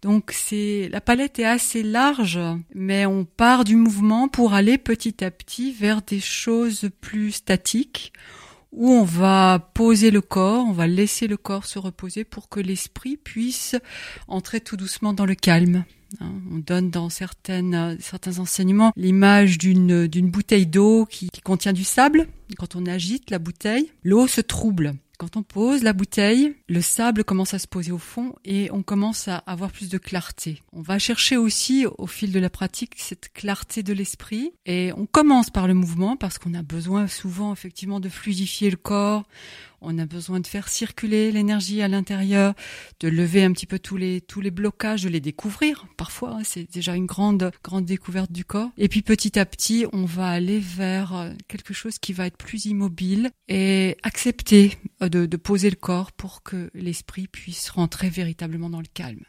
Donc 0.00 0.30
c'est 0.32 0.88
la 0.92 1.00
palette 1.00 1.40
est 1.40 1.44
assez 1.44 1.82
large, 1.82 2.38
mais 2.72 3.04
on 3.04 3.24
part 3.24 3.64
du 3.64 3.74
mouvement 3.74 4.28
pour 4.28 4.54
aller 4.54 4.78
petit 4.78 5.24
à 5.24 5.32
petit 5.32 5.72
vers 5.72 6.02
des 6.02 6.20
choses 6.20 6.88
plus 7.00 7.32
statiques 7.32 8.12
où 8.74 8.90
on 8.90 9.04
va 9.04 9.70
poser 9.74 10.10
le 10.10 10.20
corps, 10.20 10.66
on 10.66 10.72
va 10.72 10.86
laisser 10.86 11.26
le 11.26 11.36
corps 11.36 11.64
se 11.64 11.78
reposer 11.78 12.24
pour 12.24 12.48
que 12.48 12.60
l'esprit 12.60 13.16
puisse 13.16 13.76
entrer 14.28 14.60
tout 14.60 14.76
doucement 14.76 15.12
dans 15.12 15.26
le 15.26 15.34
calme. 15.34 15.84
Hein, 16.20 16.32
On 16.52 16.58
donne 16.58 16.90
dans 16.90 17.08
certaines, 17.08 17.96
certains 18.00 18.38
enseignements 18.38 18.92
l'image 18.96 19.58
d'une 19.58 20.06
d'une 20.06 20.30
bouteille 20.30 20.66
d'eau 20.66 21.06
qui 21.06 21.28
contient 21.42 21.72
du 21.72 21.84
sable. 21.84 22.26
Quand 22.58 22.76
on 22.76 22.86
agite 22.86 23.30
la 23.30 23.38
bouteille, 23.38 23.90
l'eau 24.02 24.26
se 24.26 24.40
trouble. 24.40 24.94
Quand 25.16 25.36
on 25.36 25.42
pose 25.44 25.84
la 25.84 25.92
bouteille, 25.92 26.56
le 26.68 26.80
sable 26.80 27.22
commence 27.22 27.54
à 27.54 27.60
se 27.60 27.68
poser 27.68 27.92
au 27.92 27.98
fond 27.98 28.34
et 28.44 28.68
on 28.72 28.82
commence 28.82 29.28
à 29.28 29.36
avoir 29.36 29.70
plus 29.70 29.88
de 29.88 29.98
clarté. 29.98 30.62
On 30.72 30.82
va 30.82 30.98
chercher 30.98 31.36
aussi 31.36 31.86
au 31.98 32.08
fil 32.08 32.32
de 32.32 32.40
la 32.40 32.50
pratique 32.50 32.94
cette 32.96 33.32
clarté 33.32 33.84
de 33.84 33.92
l'esprit 33.92 34.52
et 34.66 34.92
on 34.96 35.06
commence 35.06 35.50
par 35.50 35.68
le 35.68 35.74
mouvement 35.74 36.16
parce 36.16 36.38
qu'on 36.38 36.54
a 36.54 36.62
besoin 36.62 37.06
souvent 37.06 37.52
effectivement 37.52 38.00
de 38.00 38.08
fluidifier 38.08 38.70
le 38.70 38.76
corps. 38.76 39.24
On 39.84 39.98
a 39.98 40.06
besoin 40.06 40.40
de 40.40 40.46
faire 40.46 40.68
circuler 40.68 41.30
l'énergie 41.30 41.82
à 41.82 41.88
l'intérieur, 41.88 42.54
de 43.00 43.08
lever 43.08 43.44
un 43.44 43.52
petit 43.52 43.66
peu 43.66 43.78
tous 43.78 43.96
les 43.96 44.20
tous 44.20 44.40
les 44.40 44.50
blocages, 44.50 45.02
de 45.02 45.08
les 45.08 45.20
découvrir. 45.20 45.86
Parfois, 45.96 46.36
hein, 46.38 46.42
c'est 46.44 46.72
déjà 46.72 46.94
une 46.94 47.06
grande 47.06 47.52
grande 47.62 47.84
découverte 47.84 48.32
du 48.32 48.44
corps. 48.44 48.70
Et 48.78 48.88
puis 48.88 49.02
petit 49.02 49.38
à 49.38 49.46
petit, 49.46 49.86
on 49.92 50.04
va 50.04 50.28
aller 50.28 50.58
vers 50.58 51.14
euh, 51.14 51.30
quelque 51.48 51.74
chose 51.74 51.98
qui 51.98 52.12
va 52.12 52.26
être 52.26 52.36
plus 52.36 52.64
immobile 52.66 53.30
et 53.48 53.96
accepter 54.02 54.78
euh, 55.02 55.08
de, 55.08 55.26
de 55.26 55.36
poser 55.36 55.70
le 55.70 55.76
corps 55.76 56.12
pour 56.12 56.42
que 56.42 56.70
l'esprit 56.74 57.28
puisse 57.28 57.70
rentrer 57.70 58.08
véritablement 58.08 58.70
dans 58.70 58.80
le 58.80 58.86
calme. 58.92 59.24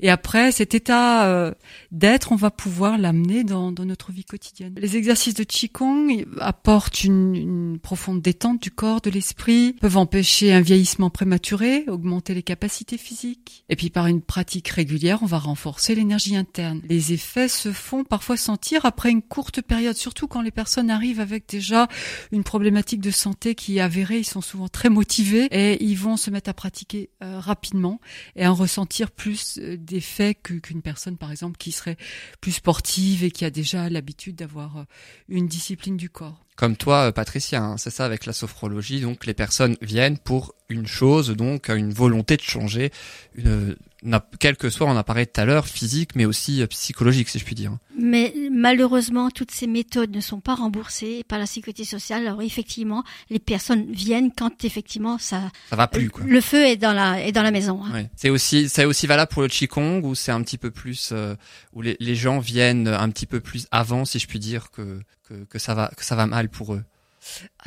Et 0.00 0.10
après, 0.10 0.52
cet 0.52 0.74
état 0.74 1.26
euh, 1.26 1.52
d'être, 1.90 2.32
on 2.32 2.36
va 2.36 2.50
pouvoir 2.50 2.98
l'amener 2.98 3.44
dans, 3.44 3.72
dans 3.72 3.84
notre 3.84 4.12
vie 4.12 4.24
quotidienne. 4.24 4.74
Les 4.76 4.96
exercices 4.96 5.34
de 5.34 5.44
Qigong 5.44 6.24
apportent 6.40 7.04
une, 7.04 7.34
une 7.34 7.78
profonde 7.78 8.22
détente 8.22 8.62
du 8.62 8.70
corps, 8.70 9.00
de 9.00 9.10
l'esprit, 9.10 9.74
peuvent 9.80 9.96
empêcher 9.96 10.52
un 10.52 10.60
vieillissement 10.60 11.10
prématuré, 11.10 11.84
augmenter 11.88 12.34
les 12.34 12.42
capacités 12.42 12.98
physiques. 12.98 13.64
Et 13.68 13.76
puis 13.76 13.90
par 13.90 14.06
une 14.06 14.22
pratique 14.22 14.68
régulière, 14.68 15.22
on 15.22 15.26
va 15.26 15.38
renforcer 15.38 15.94
l'énergie 15.94 16.36
interne. 16.36 16.82
Les 16.88 17.12
effets 17.12 17.48
se 17.48 17.72
font 17.72 18.04
parfois 18.04 18.36
sentir 18.36 18.84
après 18.84 19.10
une 19.10 19.22
courte 19.22 19.62
période, 19.62 19.96
surtout 19.96 20.28
quand 20.28 20.42
les 20.42 20.50
personnes 20.50 20.90
arrivent 20.90 21.20
avec 21.20 21.48
déjà 21.48 21.88
une 22.32 22.44
problématique 22.44 23.00
de 23.00 23.10
santé 23.10 23.54
qui 23.54 23.78
est 23.78 23.80
avérée, 23.80 24.18
ils 24.18 24.24
sont 24.24 24.40
souvent 24.40 24.68
très 24.68 24.88
motivés 24.88 25.46
et 25.50 25.82
ils 25.82 25.96
vont 25.96 26.16
se 26.16 26.30
mettre 26.30 26.50
à 26.50 26.54
pratiquer 26.54 27.10
euh, 27.22 27.38
rapidement 27.38 28.00
et 28.36 28.46
en 28.46 28.54
ressentir 28.54 29.10
plus 29.10 29.57
euh, 29.58 29.76
d'effets 29.76 30.34
que- 30.34 30.54
qu'une 30.54 30.82
personne, 30.82 31.16
par 31.16 31.30
exemple, 31.30 31.56
qui 31.58 31.72
serait 31.72 31.96
plus 32.40 32.52
sportive 32.52 33.24
et 33.24 33.30
qui 33.30 33.44
a 33.44 33.50
déjà 33.50 33.88
l'habitude 33.88 34.36
d'avoir 34.36 34.78
euh, 34.78 34.84
une 35.28 35.46
discipline 35.48 35.96
du 35.96 36.10
corps. 36.10 36.44
Comme 36.58 36.76
toi, 36.76 37.08
euh, 37.08 37.12
Patricia, 37.12 37.62
hein, 37.62 37.76
c'est 37.78 37.90
ça 37.90 38.04
avec 38.04 38.26
la 38.26 38.32
sophrologie. 38.32 39.00
Donc 39.00 39.26
les 39.26 39.34
personnes 39.34 39.76
viennent 39.80 40.18
pour 40.18 40.54
une 40.68 40.88
chose, 40.88 41.30
donc 41.30 41.68
une 41.68 41.92
volonté 41.92 42.36
de 42.36 42.42
changer, 42.42 42.90
une, 43.36 43.76
n'a- 44.02 44.26
quel 44.40 44.56
que 44.56 44.68
soit, 44.68 44.86
on 44.86 44.90
en 44.90 44.96
a 44.96 45.04
parlé 45.04 45.24
tout 45.24 45.40
à 45.40 45.44
l'heure, 45.44 45.66
physique, 45.68 46.10
mais 46.16 46.24
aussi 46.26 46.60
euh, 46.60 46.66
psychologique, 46.66 47.28
si 47.28 47.38
je 47.38 47.44
puis 47.44 47.54
dire. 47.54 47.78
Mais 47.96 48.34
malheureusement, 48.50 49.30
toutes 49.30 49.50
ces 49.52 49.66
méthodes 49.68 50.10
ne 50.14 50.20
sont 50.20 50.40
pas 50.40 50.56
remboursées 50.56 51.24
par 51.28 51.38
la 51.38 51.46
sécurité 51.46 51.84
sociale. 51.84 52.26
Alors 52.26 52.42
effectivement, 52.42 53.04
les 53.30 53.38
personnes 53.38 53.86
viennent 53.92 54.30
quand 54.36 54.64
effectivement 54.64 55.16
ça, 55.18 55.50
Ça 55.70 55.76
va 55.76 55.86
plus, 55.86 56.10
quoi. 56.10 56.24
le 56.26 56.40
feu 56.40 56.66
est 56.66 56.76
dans 56.76 56.92
la 56.92 57.22
est 57.24 57.32
dans 57.32 57.42
la 57.44 57.50
maison. 57.52 57.80
hein. 57.84 57.92
Ouais. 57.92 58.10
C'est 58.16 58.30
aussi, 58.30 58.68
c'est 58.68 58.84
aussi 58.84 59.06
valable 59.06 59.30
pour 59.32 59.42
le 59.42 59.48
qigong 59.48 60.02
où 60.02 60.14
c'est 60.16 60.32
un 60.32 60.42
petit 60.42 60.58
peu 60.58 60.70
plus, 60.72 61.10
euh, 61.12 61.34
où 61.72 61.82
les, 61.82 61.96
les 62.00 62.14
gens 62.16 62.40
viennent 62.40 62.88
un 62.88 63.08
petit 63.10 63.26
peu 63.26 63.38
plus 63.40 63.68
avant, 63.70 64.04
si 64.04 64.18
je 64.18 64.26
puis 64.26 64.40
dire, 64.40 64.70
que 64.72 65.00
que, 65.28 65.44
que 65.44 65.58
ça 65.58 65.74
va, 65.74 65.90
que 65.96 66.04
ça 66.04 66.16
va 66.16 66.26
mal 66.26 66.48
pour 66.48 66.74
eux. 66.74 66.82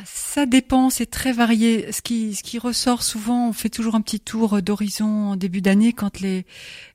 Ça 0.04 0.46
dépend, 0.46 0.90
c'est 0.90 1.06
très 1.06 1.32
varié. 1.32 1.92
Ce 1.92 2.02
qui, 2.02 2.34
ce 2.34 2.42
qui 2.42 2.58
ressort 2.58 3.02
souvent, 3.02 3.48
on 3.48 3.52
fait 3.52 3.68
toujours 3.68 3.94
un 3.94 4.00
petit 4.00 4.20
tour 4.20 4.60
d'horizon 4.62 5.30
en 5.30 5.36
début 5.36 5.60
d'année 5.60 5.92
quand 5.92 6.20
les, 6.20 6.46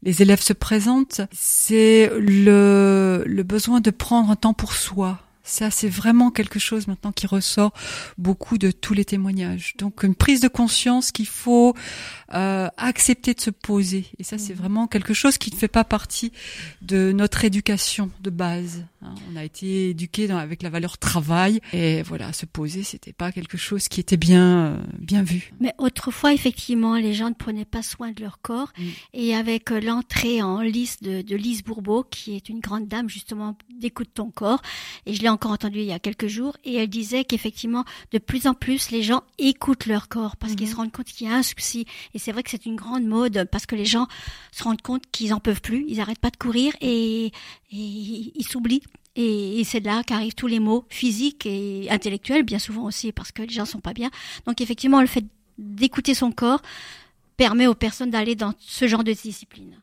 les 0.04 0.22
élèves 0.22 0.42
se 0.42 0.54
présentent, 0.54 1.22
c'est 1.32 2.12
le, 2.18 3.24
le 3.26 3.44
besoin 3.44 3.80
de 3.80 3.92
prendre 3.92 4.32
un 4.32 4.36
temps 4.36 4.54
pour 4.54 4.74
soi. 4.74 5.20
Ça, 5.48 5.72
c'est 5.72 5.88
vraiment 5.88 6.30
quelque 6.30 6.60
chose 6.60 6.88
maintenant 6.88 7.12
qui 7.14 7.26
ressort 7.26 7.72
beaucoup 8.18 8.58
de 8.58 8.70
tous 8.72 8.94
les 8.94 9.06
témoignages. 9.06 9.74
Donc, 9.78 10.04
une 10.04 10.14
prise 10.14 10.42
de 10.42 10.48
conscience 10.50 11.12
qu'il 11.12 11.26
faut 11.28 11.74
euh, 12.34 12.68
accepter 12.76 13.34
de 13.34 13.40
se 13.40 13.50
poser. 13.50 14.06
Et 14.20 14.24
ça, 14.24 14.38
c'est 14.38 14.54
Mhm. 14.54 14.60
vraiment 14.60 14.88
quelque 14.88 15.14
chose 15.14 15.38
qui 15.38 15.50
ne 15.52 15.56
fait 15.56 15.70
pas 15.70 15.86
partie 15.86 16.34
de 16.82 17.14
notre 17.14 17.46
éducation 17.46 18.12
de 18.22 18.30
base. 18.30 18.84
hein. 19.02 19.16
On 19.32 19.38
a 19.38 19.44
été 19.46 19.92
éduqué 19.92 20.30
avec 20.30 20.62
la 20.64 20.70
valeur 20.70 20.98
travail. 20.98 21.62
Et 21.72 22.02
voilà, 22.02 22.34
se 22.34 22.46
poser, 22.46 22.84
c'était 22.84 23.14
pas 23.14 23.32
quelque 23.32 23.58
chose 23.58 23.88
qui 23.88 24.02
était 24.02 24.18
bien, 24.18 24.58
euh, 24.74 24.78
bien 25.00 25.24
vu. 25.24 25.54
Mais 25.62 25.74
autrefois, 25.78 26.34
effectivement, 26.34 26.96
les 26.96 27.14
gens 27.14 27.30
ne 27.30 27.36
prenaient 27.36 27.64
pas 27.66 27.84
soin 27.84 28.12
de 28.12 28.22
leur 28.22 28.42
corps. 28.42 28.74
Mm. 28.78 28.84
Et 29.14 29.36
avec 29.36 29.72
euh, 29.72 29.80
l'entrée 29.80 30.42
en 30.42 30.60
lice 30.62 31.02
de, 31.02 31.22
de 31.22 31.36
Lise 31.38 31.64
Bourbeau, 31.64 32.04
qui 32.04 32.36
est 32.36 32.50
une 32.50 32.60
grande 32.60 32.90
dame 32.90 33.08
justement 33.10 33.58
d'écoute 33.80 34.10
ton 34.14 34.30
corps, 34.32 34.62
et 35.06 35.14
je 35.14 35.22
l'ai 35.22 35.30
encore 35.38 35.52
entendue 35.52 35.80
il 35.80 35.86
y 35.86 35.92
a 35.94 36.00
quelques 36.00 36.28
jours, 36.28 36.58
et 36.66 36.76
elle 36.76 36.90
disait 36.90 37.24
qu'effectivement, 37.24 37.86
de 38.12 38.18
plus 38.18 38.48
en 38.48 38.54
plus, 38.54 38.92
les 38.92 39.04
gens 39.04 39.22
écoutent 39.38 39.86
leur 39.86 40.10
corps 40.10 40.36
parce 40.36 40.54
qu'ils 40.56 40.66
Mhm. 40.68 40.72
se 40.72 40.76
rendent 40.76 40.92
compte 40.92 41.08
qu'il 41.08 41.28
y 41.28 41.30
a 41.30 41.36
un 41.36 41.44
souci. 41.44 41.86
Et 42.14 42.20
c'est 42.20 42.32
vrai 42.32 42.44
que 42.44 42.50
c'est 42.50 42.66
une 42.66 42.76
grande 42.76 43.06
mode 43.06 43.48
parce 43.52 43.66
que 43.66 43.76
les 43.76 43.86
gens 43.86 44.08
se 44.52 44.64
rendent 44.64 44.82
compte 44.82 45.04
qu'ils 45.12 45.34
en 45.34 45.40
peuvent 45.40 45.62
plus, 45.62 45.86
ils 45.88 46.02
arrêtent 46.02 46.20
pas 46.20 46.30
de 46.32 46.38
courir 46.38 46.74
et, 46.82 47.28
et 47.28 47.32
ils 47.72 48.48
s'oublient. 48.48 48.82
Et, 49.16 49.60
et 49.60 49.64
c'est 49.64 49.80
de 49.80 49.86
là 49.86 50.04
qu'arrivent 50.04 50.36
tous 50.36 50.48
les 50.48 50.60
mots 50.60 50.86
physiques 50.90 51.46
et 51.46 51.88
intellectuels, 51.90 52.44
bien 52.44 52.60
souvent 52.60 52.84
aussi, 52.86 53.12
parce 53.12 53.32
que 53.32 53.42
les 53.44 53.50
gens 53.54 53.66
sont 53.66 53.80
pas 53.80 53.94
bien. 53.94 54.10
Donc 54.46 54.62
effectivement, 54.62 55.02
le 55.02 55.08
fait 55.08 55.26
d'écouter 55.58 56.14
son 56.14 56.32
corps 56.32 56.62
permet 57.36 57.68
aux 57.68 57.74
personnes 57.76 58.12
d'aller 58.12 58.36
dans 58.36 58.54
ce 58.60 58.88
genre 58.88 59.04
de 59.04 59.14
discipline. 59.14 59.80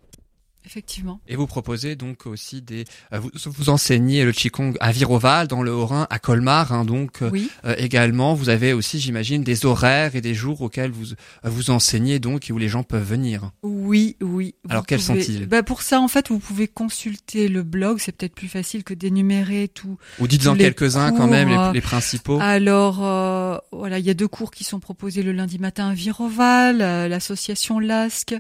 Effectivement. 0.66 1.21
Et 1.28 1.37
vous 1.37 1.47
proposez 1.47 1.94
donc 1.94 2.26
aussi 2.26 2.62
des, 2.62 2.85
euh, 3.12 3.18
vous, 3.18 3.30
vous 3.47 3.68
enseignez 3.68 4.25
le 4.25 4.33
qigong 4.33 4.73
à 4.80 4.92
Viroval 4.92 5.47
dans 5.47 5.62
le 5.62 5.73
Haut-Rhin, 5.73 6.06
à 6.09 6.18
Colmar, 6.18 6.73
hein, 6.73 6.85
donc 6.87 7.21
euh, 7.23 7.28
Oui. 7.30 7.50
euh, 7.66 7.75
également. 7.76 8.33
Vous 8.35 8.49
avez 8.49 8.73
aussi, 8.73 8.99
j'imagine, 8.99 9.44
des 9.44 9.66
horaires 9.66 10.16
et 10.16 10.23
des 10.23 10.33
jours 10.35 10.62
auxquels 10.62 10.90
vous 10.90 11.12
euh, 11.12 11.14
vous 11.44 11.71
enseignez 11.71 12.18
donc 12.18 12.49
et 12.49 12.52
où 12.54 12.59
les 12.59 12.68
gens 12.68 12.83
peuvent 12.83 13.06
venir. 13.06 13.50
Oui, 13.62 14.16
oui. 14.23 14.54
Alors, 14.71 14.87
quels 14.87 15.00
pouvez- 15.00 15.23
sont-ils? 15.23 15.47
Bah 15.47 15.62
Pour 15.62 15.83
ça, 15.83 16.00
en 16.00 16.09
fait, 16.09 16.28
vous 16.30 16.38
pouvez 16.38 16.66
consulter 16.66 17.49
le 17.49 17.62
blog. 17.62 17.99
C'est 18.00 18.12
peut-être 18.12 18.35
plus 18.35 18.49
facile 18.49 18.85
que 18.85 18.94
d'énumérer 18.94 19.68
tout. 19.68 19.99
Ou 20.18 20.26
dites-en 20.26 20.56
quelques-uns 20.56 21.12
quand 21.12 21.26
même, 21.28 21.50
les, 21.50 21.73
les 21.75 21.80
principaux. 21.83 22.38
Alors, 22.40 23.04
euh, 23.04 23.59
voilà, 23.71 23.99
il 23.99 24.06
y 24.06 24.11
a 24.11 24.14
deux 24.14 24.28
cours 24.28 24.50
qui 24.50 24.64
sont 24.64 24.80
proposés 24.80 25.23
le 25.23 25.33
lundi 25.33 25.59
matin 25.59 25.88
à 25.90 25.94
Viroval, 25.94 26.78
l'association 26.78 27.78
LASC. 27.78 28.35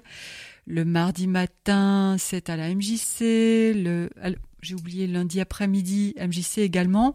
Le 0.66 0.84
mardi 0.84 1.26
matin, 1.26 2.16
c'est 2.18 2.48
à 2.48 2.56
la 2.56 2.74
MJC. 2.74 3.74
Le, 3.74 4.08
j'ai 4.64 4.74
oublié 4.74 5.06
lundi 5.06 5.40
après-midi, 5.40 6.14
MJC 6.18 6.58
également. 6.58 7.14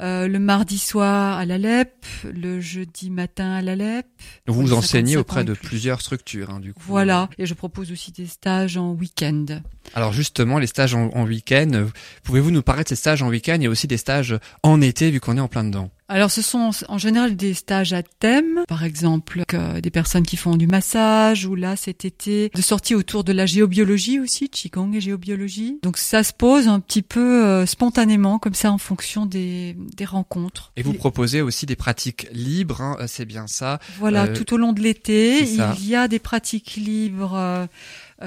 Euh, 0.00 0.26
le 0.26 0.38
mardi 0.40 0.78
soir 0.78 1.38
à 1.38 1.44
l'ALEP, 1.46 2.04
le 2.24 2.60
jeudi 2.60 3.10
matin 3.10 3.52
à 3.52 3.62
l'ALEP. 3.62 4.06
vous 4.48 4.62
vous 4.62 4.72
enseignez 4.72 5.12
55 5.12 5.20
auprès 5.20 5.44
de 5.44 5.54
plus. 5.54 5.68
plusieurs 5.68 6.00
structures, 6.00 6.50
hein, 6.50 6.58
du 6.58 6.74
coup. 6.74 6.82
Voilà. 6.84 7.28
Et 7.38 7.46
je 7.46 7.54
propose 7.54 7.92
aussi 7.92 8.10
des 8.10 8.26
stages 8.26 8.76
en 8.76 8.92
week-end. 8.92 9.46
Alors 9.94 10.12
justement, 10.12 10.58
les 10.58 10.66
stages 10.66 10.94
en, 10.94 11.10
en 11.10 11.24
week-end, 11.24 11.86
pouvez-vous 12.24 12.50
nous 12.50 12.62
parler 12.62 12.82
de 12.82 12.88
ces 12.88 12.96
stages 12.96 13.22
en 13.22 13.28
week-end 13.28 13.60
et 13.60 13.68
aussi 13.68 13.86
des 13.86 13.96
stages 13.96 14.36
en 14.64 14.80
été 14.80 15.10
vu 15.10 15.20
qu'on 15.20 15.36
est 15.36 15.40
en 15.40 15.48
plein 15.48 15.64
dedans? 15.64 15.90
Alors, 16.08 16.30
ce 16.30 16.42
sont 16.42 16.70
en 16.88 16.98
général 16.98 17.36
des 17.36 17.54
stages 17.54 17.92
à 17.94 18.02
thème, 18.02 18.60
par 18.68 18.84
exemple 18.84 19.44
que 19.48 19.80
des 19.80 19.90
personnes 19.90 20.24
qui 20.24 20.36
font 20.36 20.56
du 20.56 20.66
massage 20.66 21.46
ou 21.46 21.54
là 21.54 21.74
cet 21.76 22.04
été 22.04 22.50
de 22.54 22.60
sorties 22.60 22.94
autour 22.94 23.24
de 23.24 23.32
la 23.32 23.46
géobiologie 23.46 24.20
aussi, 24.20 24.50
qigong 24.50 24.92
et 24.94 25.00
géobiologie. 25.00 25.78
Donc 25.82 25.96
ça 25.96 26.22
se 26.22 26.32
pose 26.34 26.68
un 26.68 26.80
petit 26.80 27.00
peu 27.02 27.44
euh, 27.46 27.64
spontanément 27.66 28.38
comme 28.38 28.52
ça 28.54 28.70
en 28.72 28.78
fonction 28.78 29.24
des, 29.24 29.74
des 29.96 30.04
rencontres. 30.04 30.72
Et 30.76 30.82
vous 30.82 30.92
proposez 30.92 31.40
aussi 31.40 31.64
des 31.64 31.76
pratiques 31.76 32.26
libres, 32.32 32.82
hein, 32.82 32.96
euh, 33.00 33.04
c'est 33.08 33.24
bien 33.24 33.46
ça. 33.46 33.78
Voilà, 33.98 34.24
Euh, 34.24 34.34
tout 34.34 34.52
au 34.54 34.56
long 34.58 34.72
de 34.72 34.80
l'été, 34.80 35.42
il 35.44 35.86
y 35.88 35.94
a 35.94 36.08
des 36.08 36.18
pratiques 36.18 36.74
libres 36.76 37.34
euh, 37.36 37.66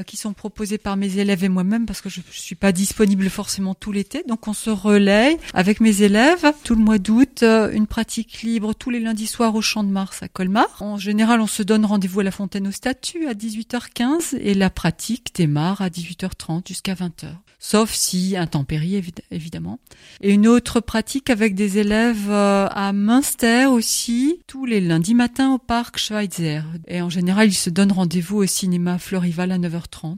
qui 0.03 0.17
sont 0.17 0.33
proposées 0.33 0.77
par 0.77 0.97
mes 0.97 1.17
élèves 1.17 1.43
et 1.43 1.49
moi-même 1.49 1.85
parce 1.85 2.01
que 2.01 2.09
je, 2.09 2.21
je 2.31 2.39
suis 2.41 2.55
pas 2.55 2.71
disponible 2.71 3.29
forcément 3.29 3.73
tout 3.75 3.91
l'été. 3.91 4.23
Donc 4.27 4.47
on 4.47 4.53
se 4.53 4.69
relaye 4.69 5.37
avec 5.53 5.79
mes 5.79 6.01
élèves 6.01 6.45
tout 6.63 6.75
le 6.75 6.81
mois 6.81 6.97
d'août, 6.97 7.43
euh, 7.43 7.71
une 7.71 7.87
pratique 7.87 8.41
libre 8.41 8.73
tous 8.73 8.89
les 8.89 8.99
lundis 8.99 9.27
soirs 9.27 9.55
au 9.55 9.61
Champ 9.61 9.83
de 9.83 9.89
Mars 9.89 10.21
à 10.23 10.27
Colmar. 10.27 10.81
En 10.81 10.97
général, 10.97 11.41
on 11.41 11.47
se 11.47 11.63
donne 11.63 11.85
rendez-vous 11.85 12.19
à 12.19 12.23
la 12.23 12.31
Fontaine 12.31 12.67
aux 12.67 12.71
Statues 12.71 13.27
à 13.27 13.33
18h15 13.33 14.37
et 14.39 14.53
la 14.53 14.69
pratique 14.69 15.33
démarre 15.35 15.81
à 15.81 15.89
18h30 15.89 16.67
jusqu'à 16.67 16.93
20h. 16.93 17.27
Sauf 17.59 17.93
si 17.93 18.35
intempérie 18.37 18.95
évid- 18.99 19.21
évidemment. 19.31 19.79
Et 20.21 20.31
une 20.33 20.47
autre 20.47 20.81
pratique 20.81 21.29
avec 21.31 21.55
des 21.55 21.79
élèves 21.79 22.29
euh, 22.29 22.67
à 22.69 22.93
Münster 22.93 23.65
aussi, 23.65 24.39
tous 24.45 24.65
les 24.65 24.81
lundis 24.81 25.15
matins 25.15 25.51
au 25.53 25.57
parc 25.57 25.97
Schweitzer. 25.97 26.61
Et 26.87 27.01
en 27.01 27.09
général, 27.09 27.47
ils 27.47 27.53
se 27.53 27.69
donnent 27.71 27.91
rendez-vous 27.91 28.37
au 28.37 28.45
cinéma 28.45 28.99
Florival 28.99 29.51
à 29.51 29.57
9h30. 29.91 30.17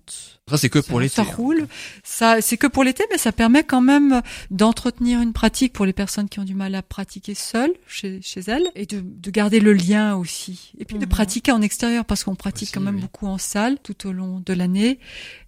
Ça 0.49 0.57
c'est 0.57 0.69
que 0.69 0.79
pour 0.79 0.99
l'été. 0.99 1.15
Ça 1.15 1.21
hein. 1.23 1.33
roule. 1.35 1.67
Ça, 2.03 2.41
c'est 2.41 2.57
que 2.57 2.67
pour 2.67 2.83
l'été, 2.83 3.03
mais 3.11 3.17
ça 3.17 3.31
permet 3.31 3.63
quand 3.63 3.81
même 3.81 4.21
d'entretenir 4.49 5.21
une 5.21 5.33
pratique 5.33 5.73
pour 5.73 5.85
les 5.85 5.93
personnes 5.93 6.29
qui 6.29 6.39
ont 6.39 6.45
du 6.45 6.55
mal 6.55 6.73
à 6.75 6.81
pratiquer 6.81 7.33
seules 7.35 7.73
chez, 7.87 8.19
chez 8.21 8.41
elles 8.47 8.69
et 8.75 8.85
de, 8.85 9.01
de 9.03 9.31
garder 9.31 9.59
le 9.59 9.73
lien 9.73 10.15
aussi. 10.15 10.71
Et 10.79 10.85
puis 10.85 10.97
de 10.97 11.03
Mhm. 11.05 11.09
pratiquer 11.09 11.51
en 11.51 11.61
extérieur 11.61 12.05
parce 12.05 12.23
qu'on 12.23 12.35
pratique 12.35 12.67
Aussi, 12.67 12.73
quand 12.73 12.81
même 12.81 12.95
oui. 12.95 13.01
beaucoup 13.01 13.27
en 13.27 13.37
salle 13.37 13.77
tout 13.83 14.07
au 14.07 14.11
long 14.11 14.41
de 14.45 14.53
l'année. 14.53 14.99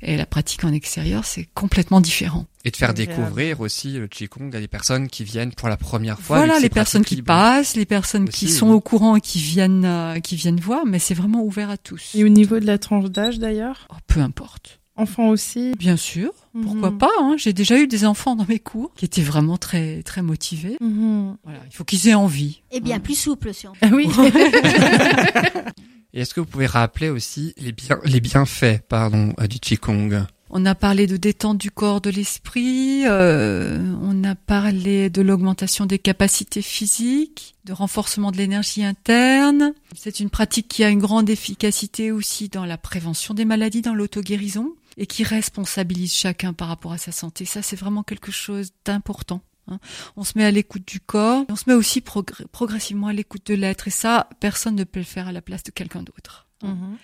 Et 0.01 0.17
la 0.17 0.25
pratique 0.25 0.63
en 0.63 0.73
extérieur, 0.73 1.25
c'est 1.25 1.45
complètement 1.53 2.01
différent. 2.01 2.45
Et 2.65 2.71
de 2.71 2.75
faire 2.75 2.89
Agréable. 2.89 3.15
découvrir 3.15 3.61
aussi 3.61 3.93
le 3.93 4.07
qigong 4.09 4.53
à 4.53 4.59
des 4.59 4.67
personnes 4.67 5.07
qui 5.07 5.23
viennent 5.23 5.53
pour 5.53 5.69
la 5.69 5.77
première 5.77 6.19
fois. 6.19 6.39
Voilà 6.39 6.59
les 6.59 6.67
personnes 6.69 7.05
qui 7.05 7.21
passent, 7.21 7.77
les 7.77 7.85
personnes 7.85 8.27
qui 8.27 8.49
sont 8.49 8.67
oui. 8.67 8.73
au 8.73 8.81
courant 8.81 9.15
et 9.15 9.21
qui 9.21 9.39
viennent, 9.39 9.85
euh, 9.85 10.19
qui 10.19 10.35
viennent 10.35 10.59
voir, 10.59 10.85
mais 10.85 10.99
c'est 10.99 11.13
vraiment 11.13 11.41
ouvert 11.43 11.69
à 11.69 11.77
tous. 11.77 12.11
Et 12.15 12.23
au 12.25 12.29
niveau 12.29 12.59
de 12.59 12.65
la 12.65 12.77
tranche 12.77 13.09
d'âge 13.09 13.39
d'ailleurs, 13.39 13.87
Oh, 13.89 13.95
peu 14.07 14.19
importe. 14.19 14.81
enfants 14.97 15.29
aussi. 15.29 15.71
Bien 15.79 15.95
sûr, 15.95 16.31
pourquoi 16.61 16.91
Mhm. 16.91 16.97
pas. 16.97 17.09
Hein. 17.21 17.35
J'ai 17.37 17.53
déjà 17.53 17.79
eu 17.79 17.87
des 17.87 18.03
enfants 18.03 18.35
dans 18.35 18.45
mes 18.49 18.59
cours 18.59 18.91
qui 18.97 19.05
étaient 19.05 19.21
vraiment 19.21 19.57
très 19.57 20.03
très 20.03 20.21
motivés. 20.21 20.75
Mhm. 20.81 21.37
Voilà, 21.45 21.59
il 21.71 21.73
faut 21.73 21.85
qu'ils 21.85 22.09
aient 22.09 22.13
envie. 22.13 22.61
Et 22.71 22.81
bien 22.81 22.97
Hein. 22.97 22.99
plus 22.99 23.15
souple, 23.17 23.53
si 23.53 23.67
on 23.67 23.71
Ah 23.81 23.87
oui. 23.93 24.09
Et 26.13 26.21
est-ce 26.21 26.33
que 26.33 26.39
vous 26.39 26.45
pouvez 26.47 26.65
rappeler 26.65 27.09
aussi 27.09 27.53
les, 27.57 27.71
bien, 27.71 27.99
les 28.03 28.19
bienfaits 28.19 28.81
pardon, 28.89 29.33
euh, 29.39 29.47
du 29.47 29.59
qigong? 29.59 30.25
On 30.51 30.65
a 30.65 30.73
parlé 30.73 31.05
de 31.05 31.15
détente 31.17 31.57
du 31.59 31.69
corps, 31.69 32.01
de 32.01 32.09
l'esprit. 32.09 33.03
euh, 33.05 33.77
on 34.01 34.23
a 34.23 34.33
parlé 34.35 35.09
de 35.11 35.21
l'augmentation 35.21 35.85
des 35.85 35.99
capacités 35.99 36.61
physiques, 36.63 37.55
de 37.65 37.73
renforcement 37.73 38.31
de 38.31 38.37
l'énergie 38.37 38.83
interne. 38.83 39.73
C'est 39.95 40.19
une 40.19 40.29
pratique 40.31 40.67
qui 40.67 40.83
a 40.83 40.89
une 40.89 40.99
grande 40.99 41.29
efficacité 41.29 42.11
aussi 42.11 42.49
dans 42.49 42.65
la 42.65 42.77
prévention 42.77 43.33
des 43.35 43.45
maladies, 43.45 43.81
dans 43.83 43.93
l'auto-guérison, 43.93 44.73
et 44.97 45.05
qui 45.05 45.23
responsabilise 45.23 46.13
chacun 46.13 46.53
par 46.53 46.67
rapport 46.67 46.93
à 46.93 46.97
sa 46.97 47.11
santé. 47.11 47.45
Ça, 47.45 47.61
c'est 47.61 47.75
vraiment 47.75 48.01
quelque 48.03 48.31
chose 48.31 48.71
d'important. 48.85 49.41
hein. 49.67 49.79
On 50.17 50.23
se 50.23 50.33
met 50.35 50.45
à 50.45 50.51
l'écoute 50.51 50.87
du 50.87 50.99
corps, 50.99 51.45
on 51.49 51.55
se 51.55 51.65
met 51.67 51.75
aussi 51.75 52.01
progr- 52.01 52.47
progressivement 52.51 53.07
à 53.07 53.13
l'écoute 53.13 53.45
de 53.45 53.53
l'être, 53.53 53.87
et 53.87 53.91
ça, 53.91 54.27
personne 54.39 54.75
ne 54.75 54.83
peut 54.83 54.99
le 54.99 55.05
faire 55.05 55.27
à 55.27 55.31
la 55.31 55.41
place 55.43 55.63
de 55.63 55.69
quelqu'un 55.71 56.01
d'autre. 56.01 56.47
Mhm. 56.63 56.97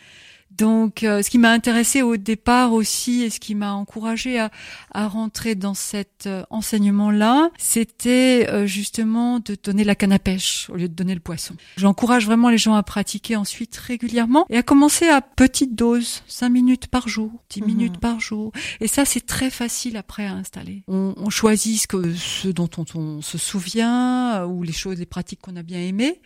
Donc, 0.57 1.03
euh, 1.03 1.21
ce 1.21 1.29
qui 1.29 1.38
m'a 1.38 1.51
intéressé 1.51 2.01
au 2.01 2.17
départ 2.17 2.74
aussi 2.74 3.24
et 3.24 3.29
ce 3.29 3.39
qui 3.39 3.55
m'a 3.55 3.74
encouragé 3.74 4.39
à, 4.39 4.51
à 4.93 5.07
rentrer 5.07 5.55
dans 5.55 5.74
cet 5.74 6.25
euh, 6.27 6.43
enseignement-là, 6.50 7.50
c'était 7.57 8.47
euh, 8.50 8.65
justement 8.65 9.39
de 9.39 9.57
donner 9.62 9.83
la 9.83 9.95
canne 9.95 10.13
à 10.13 10.19
pêche 10.19 10.69
au 10.69 10.75
lieu 10.75 10.88
de 10.88 10.93
donner 10.93 11.13
le 11.13 11.19
poisson. 11.19 11.55
J'encourage 11.77 12.25
vraiment 12.25 12.50
les 12.50 12.57
gens 12.57 12.75
à 12.75 12.83
pratiquer 12.83 13.35
ensuite 13.35 13.75
régulièrement 13.77 14.45
et 14.50 14.57
à 14.57 14.63
commencer 14.63 15.07
à 15.07 15.21
petite 15.21 15.75
dose, 15.75 16.24
5 16.27 16.50
minutes 16.50 16.88
par 16.88 17.07
jour, 17.07 17.31
10 17.50 17.62
Mhm. 17.62 17.67
minutes 17.67 17.97
par 17.97 18.19
jour. 18.19 18.51
Et 18.81 18.88
ça, 18.88 19.05
c'est 19.05 19.25
très 19.25 19.50
facile 19.50 19.97
après 19.97 20.25
à 20.25 20.33
installer. 20.33 20.83
On, 20.88 21.13
on 21.17 21.29
choisit 21.29 21.81
ce, 21.81 21.88
que, 21.88 22.13
ce 22.13 22.47
dont 22.47 22.69
on, 22.77 22.85
on 22.97 23.21
se 23.21 23.38
souvient 23.38 24.35
euh, 24.35 24.45
ou 24.45 24.63
les 24.63 24.71
choses, 24.74 24.97
les 25.00 25.05
pratiques 25.05 25.41
qu'on 25.41 25.55
a 25.55 25.63
bien 25.63 25.79
aimées. 25.79 26.21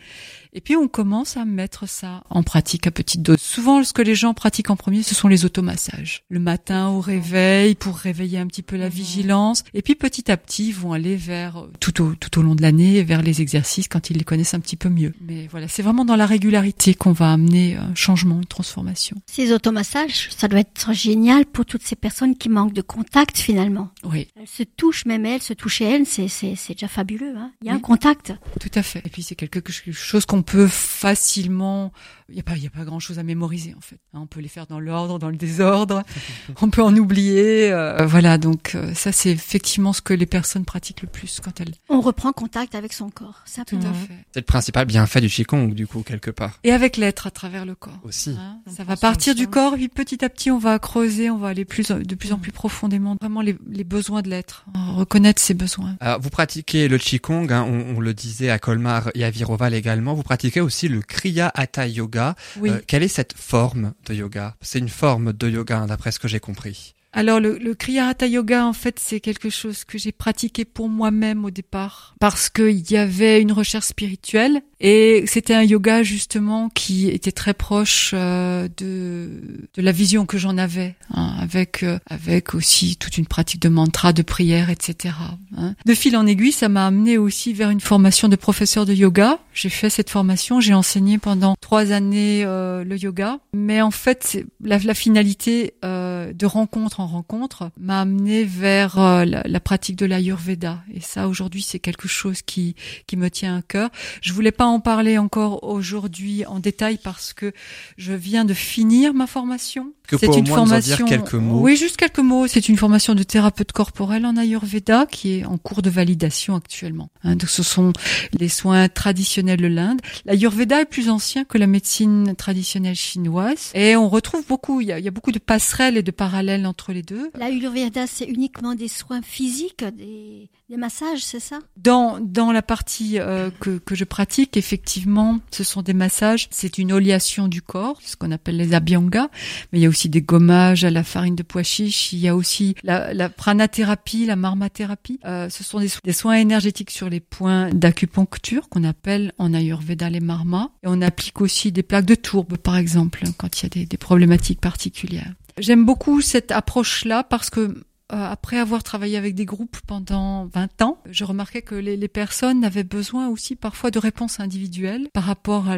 Et 0.53 0.61
puis 0.61 0.75
on 0.75 0.87
commence 0.87 1.37
à 1.37 1.45
mettre 1.45 1.87
ça 1.87 2.23
en 2.29 2.43
pratique 2.43 2.87
à 2.87 2.91
petite 2.91 3.21
dose. 3.21 3.37
Souvent, 3.39 3.83
ce 3.83 3.93
que 3.93 4.01
les 4.01 4.15
gens 4.19 4.33
pratiquent 4.33 4.69
en 4.69 4.75
premier, 4.75 5.03
ce 5.03 5.15
sont 5.15 5.27
les 5.27 5.45
automassages. 5.45 6.23
Le 6.29 6.39
matin 6.39 6.89
au 6.89 6.99
réveil 7.01 7.75
pour 7.75 7.97
réveiller 7.97 8.37
un 8.37 8.47
petit 8.47 8.61
peu 8.61 8.75
la 8.77 8.89
vigilance. 8.89 9.63
Et 9.73 9.81
puis 9.81 9.95
petit 9.95 10.31
à 10.31 10.37
petit, 10.37 10.69
ils 10.69 10.75
vont 10.75 10.93
aller 10.93 11.15
vers 11.15 11.65
tout 11.79 12.01
au 12.03 12.15
tout 12.15 12.39
au 12.39 12.41
long 12.43 12.55
de 12.55 12.61
l'année 12.61 13.01
vers 13.03 13.21
les 13.21 13.41
exercices 13.41 13.87
quand 13.87 14.09
ils 14.09 14.17
les 14.17 14.23
connaissent 14.23 14.53
un 14.53 14.59
petit 14.59 14.75
peu 14.75 14.89
mieux. 14.89 15.13
Mais 15.21 15.47
voilà, 15.47 15.67
c'est 15.67 15.81
vraiment 15.81 16.05
dans 16.05 16.15
la 16.15 16.25
régularité 16.25 16.93
qu'on 16.93 17.11
va 17.11 17.31
amener 17.33 17.75
un 17.75 17.95
changement, 17.95 18.35
une 18.37 18.45
transformation. 18.45 19.17
Ces 19.25 19.53
automassages, 19.53 20.29
ça 20.35 20.47
doit 20.47 20.59
être 20.59 20.93
génial 20.93 21.45
pour 21.45 21.65
toutes 21.65 21.83
ces 21.83 21.95
personnes 21.95 22.35
qui 22.37 22.49
manquent 22.49 22.73
de 22.73 22.81
contact 22.81 23.37
finalement. 23.37 23.89
Oui, 24.03 24.27
Elles 24.39 24.47
se 24.47 24.63
touchent, 24.63 25.05
même 25.05 25.25
elles 25.25 25.41
se 25.41 25.53
touchent 25.53 25.81
elles, 25.81 26.05
c'est 26.05 26.27
c'est 26.27 26.55
c'est 26.55 26.73
déjà 26.73 26.87
fabuleux. 26.87 27.33
Hein. 27.37 27.51
Il 27.61 27.67
y 27.67 27.69
a 27.71 27.73
un 27.73 27.79
contact. 27.79 28.33
tout 28.59 28.71
à 28.75 28.83
fait. 28.83 29.01
Et 29.05 29.09
puis 29.09 29.23
c'est 29.23 29.35
quelque 29.35 29.71
chose 29.91 30.25
qu'on 30.25 30.41
peut 30.41 30.67
facilement. 30.67 31.91
Il 32.29 32.35
y 32.35 32.39
a 32.39 32.43
pas, 32.43 32.55
il 32.55 32.63
y 32.63 32.67
a 32.67 32.69
pas 32.69 32.83
grand 32.83 32.99
chose 32.99 33.19
à 33.19 33.23
mémoriser 33.23 33.73
en 33.77 33.81
fait. 33.81 33.98
Hein, 34.13 34.21
On 34.23 34.25
peut 34.25 34.39
les 34.39 34.47
faire 34.47 34.65
dans 34.65 34.79
l'ordre, 34.79 35.19
dans 35.19 35.29
le 35.29 35.35
désordre. 35.35 36.01
On 36.61 36.69
peut 36.71 36.81
en 36.81 36.95
oublier. 36.95 37.71
euh, 37.71 38.05
voilà, 38.07 38.39
donc 38.39 38.73
euh, 38.73 38.91
ça 38.95 39.11
c'est 39.11 39.29
effectivement 39.29 39.93
ce 39.93 40.01
que 40.01 40.13
les 40.15 40.25
personnes 40.25 40.65
pratiquent 40.65 41.03
le 41.03 41.07
plus 41.07 41.39
quand 41.43 41.61
elles. 41.61 41.75
On 41.89 42.01
reprend 42.01 42.31
contact 42.33 42.73
avec 42.73 42.91
son 42.93 43.09
corps. 43.11 43.43
Tout 43.45 43.51
Simplement. 43.51 43.89
à 43.89 43.93
fait. 43.93 44.13
C'est 44.33 44.39
le 44.39 44.45
principal 44.45 44.85
bienfait 44.87 45.21
du 45.21 45.27
Qigong, 45.29 45.73
du 45.75 45.85
coup, 45.85 46.01
quelque 46.01 46.31
part. 46.31 46.59
Et 46.63 46.71
avec 46.71 46.97
l'être 46.97 47.27
à 47.27 47.31
travers 47.31 47.65
le 47.65 47.75
corps. 47.75 47.99
Aussi. 48.03 48.31
Hein, 48.39 48.59
ça 48.75 48.83
va 48.83 48.95
partir 48.97 49.35
du 49.35 49.43
soi. 49.43 49.51
corps, 49.51 49.73
et 49.75 49.77
puis 49.77 49.89
petit 49.89 50.25
à 50.25 50.29
petit, 50.29 50.49
on 50.49 50.57
va 50.57 50.79
creuser, 50.79 51.29
on 51.29 51.37
va 51.37 51.49
aller 51.49 51.65
plus, 51.65 51.89
de 51.91 52.15
plus 52.15 52.33
en 52.33 52.37
plus 52.39 52.51
profondément, 52.51 53.15
vraiment 53.21 53.41
les, 53.41 53.55
les 53.69 53.83
besoins 53.83 54.23
de 54.23 54.29
l'être, 54.29 54.65
hein, 54.73 54.93
reconnaître 54.93 55.39
ses 55.41 55.53
besoins. 55.53 55.95
Alors, 55.99 56.19
vous 56.19 56.29
pratiquez 56.31 56.87
le 56.87 56.97
Qigong, 56.97 57.51
hein, 57.51 57.63
on, 57.69 57.97
on 57.97 57.99
le 57.99 58.13
disait 58.15 58.49
à 58.49 58.57
Colmar 58.57 59.11
et 59.13 59.23
à 59.23 59.29
Viroval 59.29 59.75
également. 59.75 60.15
Vous 60.15 60.23
pratiquez 60.23 60.61
aussi 60.61 60.87
le 60.87 61.01
Kriya 61.01 61.51
Hatha 61.53 61.87
Yoga. 61.87 62.33
Oui. 62.59 62.71
Euh, 62.71 62.79
quelle 62.87 63.03
est 63.03 63.07
cette 63.07 63.33
forme 63.37 63.88
de 64.05 64.13
yoga 64.13 64.55
C'est 64.61 64.79
une 64.79 64.89
forme 64.89 65.33
de 65.33 65.49
yoga, 65.49 65.85
d'après 65.87 66.11
ce 66.11 66.19
que 66.19 66.27
j'ai 66.27 66.39
compris. 66.39 66.95
Alors 67.11 67.39
le, 67.39 67.57
le 67.57 67.73
Kriya 67.73 68.07
Hatha 68.07 68.27
Yoga, 68.27 68.65
en 68.65 68.73
fait, 68.73 68.99
c'est 68.99 69.19
quelque 69.19 69.49
chose 69.49 69.83
que 69.83 69.97
j'ai 69.97 70.11
pratiqué 70.11 70.63
pour 70.63 70.89
moi-même 70.89 71.43
au 71.43 71.49
départ, 71.49 72.15
parce 72.19 72.49
qu'il 72.49 72.89
y 72.91 72.97
avait 72.97 73.41
une 73.41 73.51
recherche 73.51 73.87
spirituelle 73.87 74.61
et 74.81 75.25
c'était 75.27 75.53
un 75.53 75.63
yoga 75.63 76.03
justement 76.03 76.69
qui 76.69 77.09
était 77.09 77.33
très 77.33 77.53
proche 77.53 78.11
euh, 78.13 78.69
de 78.77 79.41
de 79.73 79.81
la 79.81 79.91
vision 79.91 80.25
que 80.25 80.37
j'en 80.37 80.57
avais, 80.57 80.95
hein, 81.13 81.35
avec 81.39 81.83
euh, 81.83 81.99
avec 82.05 82.53
aussi 82.53 82.95
toute 82.95 83.17
une 83.17 83.25
pratique 83.25 83.61
de 83.61 83.67
mantra, 83.69 84.13
de 84.13 84.21
prière, 84.21 84.69
etc. 84.69 85.15
hein. 85.57 85.75
De 85.85 85.93
fil 85.93 86.15
en 86.15 86.25
aiguille, 86.25 86.53
ça 86.53 86.69
m'a 86.69 86.87
amené 86.87 87.17
aussi 87.17 87.53
vers 87.53 87.71
une 87.71 87.81
formation 87.81 88.29
de 88.29 88.35
professeur 88.37 88.85
de 88.85 88.93
yoga. 88.93 89.39
J'ai 89.53 89.69
fait 89.69 89.89
cette 89.89 90.09
formation, 90.09 90.61
j'ai 90.61 90.73
enseigné 90.73 91.17
pendant 91.17 91.55
trois 91.59 91.91
années 91.91 92.43
euh, 92.45 92.85
le 92.85 92.97
yoga, 92.97 93.39
mais 93.53 93.81
en 93.81 93.91
fait, 93.91 94.45
la, 94.63 94.77
la 94.77 94.93
finalité 94.93 95.73
euh, 95.83 96.31
de 96.31 96.45
rencontre 96.45 96.98
en 96.99 97.07
rencontre 97.07 97.71
m'a 97.79 98.01
amené 98.01 98.43
vers 98.43 98.99
euh, 98.99 99.25
la, 99.25 99.43
la 99.45 99.59
pratique 99.59 99.95
de 99.95 100.05
l'Ayurveda. 100.05 100.83
Et 100.93 101.01
ça, 101.01 101.27
aujourd'hui, 101.27 101.61
c'est 101.61 101.79
quelque 101.79 102.07
chose 102.07 102.41
qui 102.41 102.75
qui 103.07 103.17
me 103.17 103.29
tient 103.29 103.57
à 103.57 103.61
cœur. 103.61 103.89
Je 104.21 104.33
voulais 104.33 104.51
pas 104.51 104.65
en 104.65 104.79
parler 104.79 105.17
encore 105.17 105.63
aujourd'hui 105.63 106.45
en 106.45 106.59
détail 106.59 106.99
parce 107.01 107.33
que 107.33 107.53
je 107.97 108.13
viens 108.13 108.45
de 108.45 108.53
finir 108.53 109.13
ma 109.13 109.27
formation. 109.27 109.93
C'est 110.17 110.25
une 110.25 110.31
moins 110.31 110.41
nous 110.41 110.51
en 110.51 110.55
formation. 110.55 111.05
dire 111.05 111.05
quelques 111.05 111.33
mots. 111.35 111.59
Oui, 111.61 111.75
juste 111.75 111.97
quelques 111.97 112.19
mots. 112.19 112.47
C'est 112.47 112.67
une 112.67 112.77
formation 112.77 113.13
de 113.15 113.23
thérapeute 113.23 113.71
corporel 113.71 114.25
en 114.25 114.37
Ayurveda 114.37 115.05
qui 115.05 115.39
est 115.39 115.45
en 115.45 115.57
cours 115.57 115.81
de 115.81 115.89
validation 115.89 116.55
actuellement. 116.55 117.09
Hein, 117.23 117.35
donc, 117.35 117.49
ce 117.49 117.63
sont 117.63 117.93
les 118.37 118.49
soins 118.49 118.89
traditionnels 118.89 119.61
de 119.61 119.67
l'Inde. 119.67 120.01
L'Ayurveda 120.25 120.81
est 120.81 120.85
plus 120.85 121.09
ancien 121.09 121.43
que 121.43 121.57
la 121.57 121.67
médecine 121.67 122.35
traditionnelle 122.35 122.95
chinoise 122.95 123.71
et 123.75 123.95
on 123.95 124.09
retrouve 124.09 124.45
beaucoup. 124.47 124.81
Il 124.81 124.87
y 124.87 124.91
a, 124.91 124.99
il 124.99 125.05
y 125.05 125.07
a 125.07 125.11
beaucoup 125.11 125.31
de 125.31 125.39
passerelles 125.39 125.97
et 125.97 126.03
de 126.03 126.11
parallèles 126.11 126.65
entre 126.65 126.88
les 126.91 127.03
deux. 127.03 127.31
La 127.37 127.45
Ayurveda, 127.45 128.07
c'est 128.07 128.25
uniquement 128.25 128.75
des 128.75 128.87
soins 128.87 129.21
physiques, 129.21 129.83
des, 129.97 130.49
des 130.69 130.77
massages, 130.77 131.19
c'est 131.21 131.39
ça? 131.39 131.59
Dans 131.77 132.19
dans 132.19 132.51
la 132.51 132.61
partie 132.61 133.19
euh, 133.19 133.49
que 133.59 133.77
que 133.79 133.95
je 133.95 134.03
pratique, 134.03 134.57
effectivement, 134.57 135.39
ce 135.51 135.63
sont 135.63 135.81
des 135.81 135.93
massages. 135.93 136.47
C'est 136.51 136.77
une 136.77 136.91
oliation 136.91 137.47
du 137.47 137.61
corps, 137.61 137.99
ce 138.03 138.15
qu'on 138.15 138.31
appelle 138.31 138.57
les 138.57 138.73
abhyanga. 138.73 139.29
Mais 139.71 139.79
il 139.79 139.81
y 139.81 139.85
a 139.85 139.89
aussi 139.89 140.09
des 140.09 140.21
gommages 140.21 140.83
à 140.83 140.89
la 140.89 141.03
farine 141.03 141.35
de 141.35 141.43
pois 141.43 141.63
chiche. 141.63 142.13
Il 142.13 142.19
y 142.19 142.27
a 142.27 142.35
aussi 142.35 142.75
la, 142.83 143.13
la 143.13 143.29
pranathérapie, 143.29 144.25
la 144.25 144.35
marmathérapie. 144.35 145.19
Euh, 145.25 145.49
ce 145.49 145.63
sont 145.63 145.79
des, 145.79 145.87
so- 145.87 145.99
des 146.03 146.13
soins 146.13 146.35
énergétiques 146.35 146.91
sur 146.91 147.09
les 147.09 147.19
points 147.19 147.69
d'acupuncture 147.71 148.69
qu'on 148.69 148.83
appelle 148.83 149.33
en 149.37 149.53
Ayurveda 149.53 150.09
les 150.09 150.19
marmas. 150.19 150.69
Et 150.83 150.87
on 150.87 151.01
applique 151.01 151.41
aussi 151.41 151.71
des 151.71 151.83
plaques 151.83 152.05
de 152.05 152.15
tourbe, 152.15 152.57
par 152.57 152.77
exemple, 152.77 153.23
quand 153.37 153.59
il 153.59 153.63
y 153.63 153.65
a 153.65 153.69
des, 153.69 153.85
des 153.85 153.97
problématiques 153.97 154.61
particulières. 154.61 155.33
J'aime 155.59 155.85
beaucoup 155.85 156.21
cette 156.21 156.51
approche-là 156.51 157.23
parce 157.23 157.49
que 157.49 157.83
après 158.09 158.57
avoir 158.57 158.83
travaillé 158.83 159.17
avec 159.17 159.35
des 159.35 159.45
groupes 159.45 159.77
pendant 159.85 160.45
20 160.47 160.81
ans, 160.81 161.01
je 161.09 161.23
remarquais 161.23 161.61
que 161.61 161.75
les, 161.75 161.97
les 161.97 162.07
personnes 162.07 162.63
avaient 162.63 162.83
besoin 162.83 163.27
aussi 163.27 163.55
parfois 163.55 163.91
de 163.91 163.99
réponses 163.99 164.39
individuelles 164.39 165.07
par 165.13 165.23
rapport 165.23 165.67
à, 165.69 165.77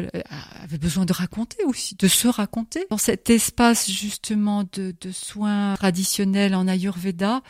avaient 0.62 0.78
besoin 0.78 1.04
de 1.04 1.12
raconter 1.12 1.62
aussi, 1.64 1.94
de 1.96 2.08
se 2.08 2.28
raconter. 2.28 2.86
Dans 2.90 2.98
cet 2.98 3.30
espace 3.30 3.90
justement 3.90 4.64
de, 4.72 4.94
de 5.00 5.10
soins 5.12 5.74
traditionnels 5.74 6.54
en 6.54 6.68
Ayurveda, 6.68 7.42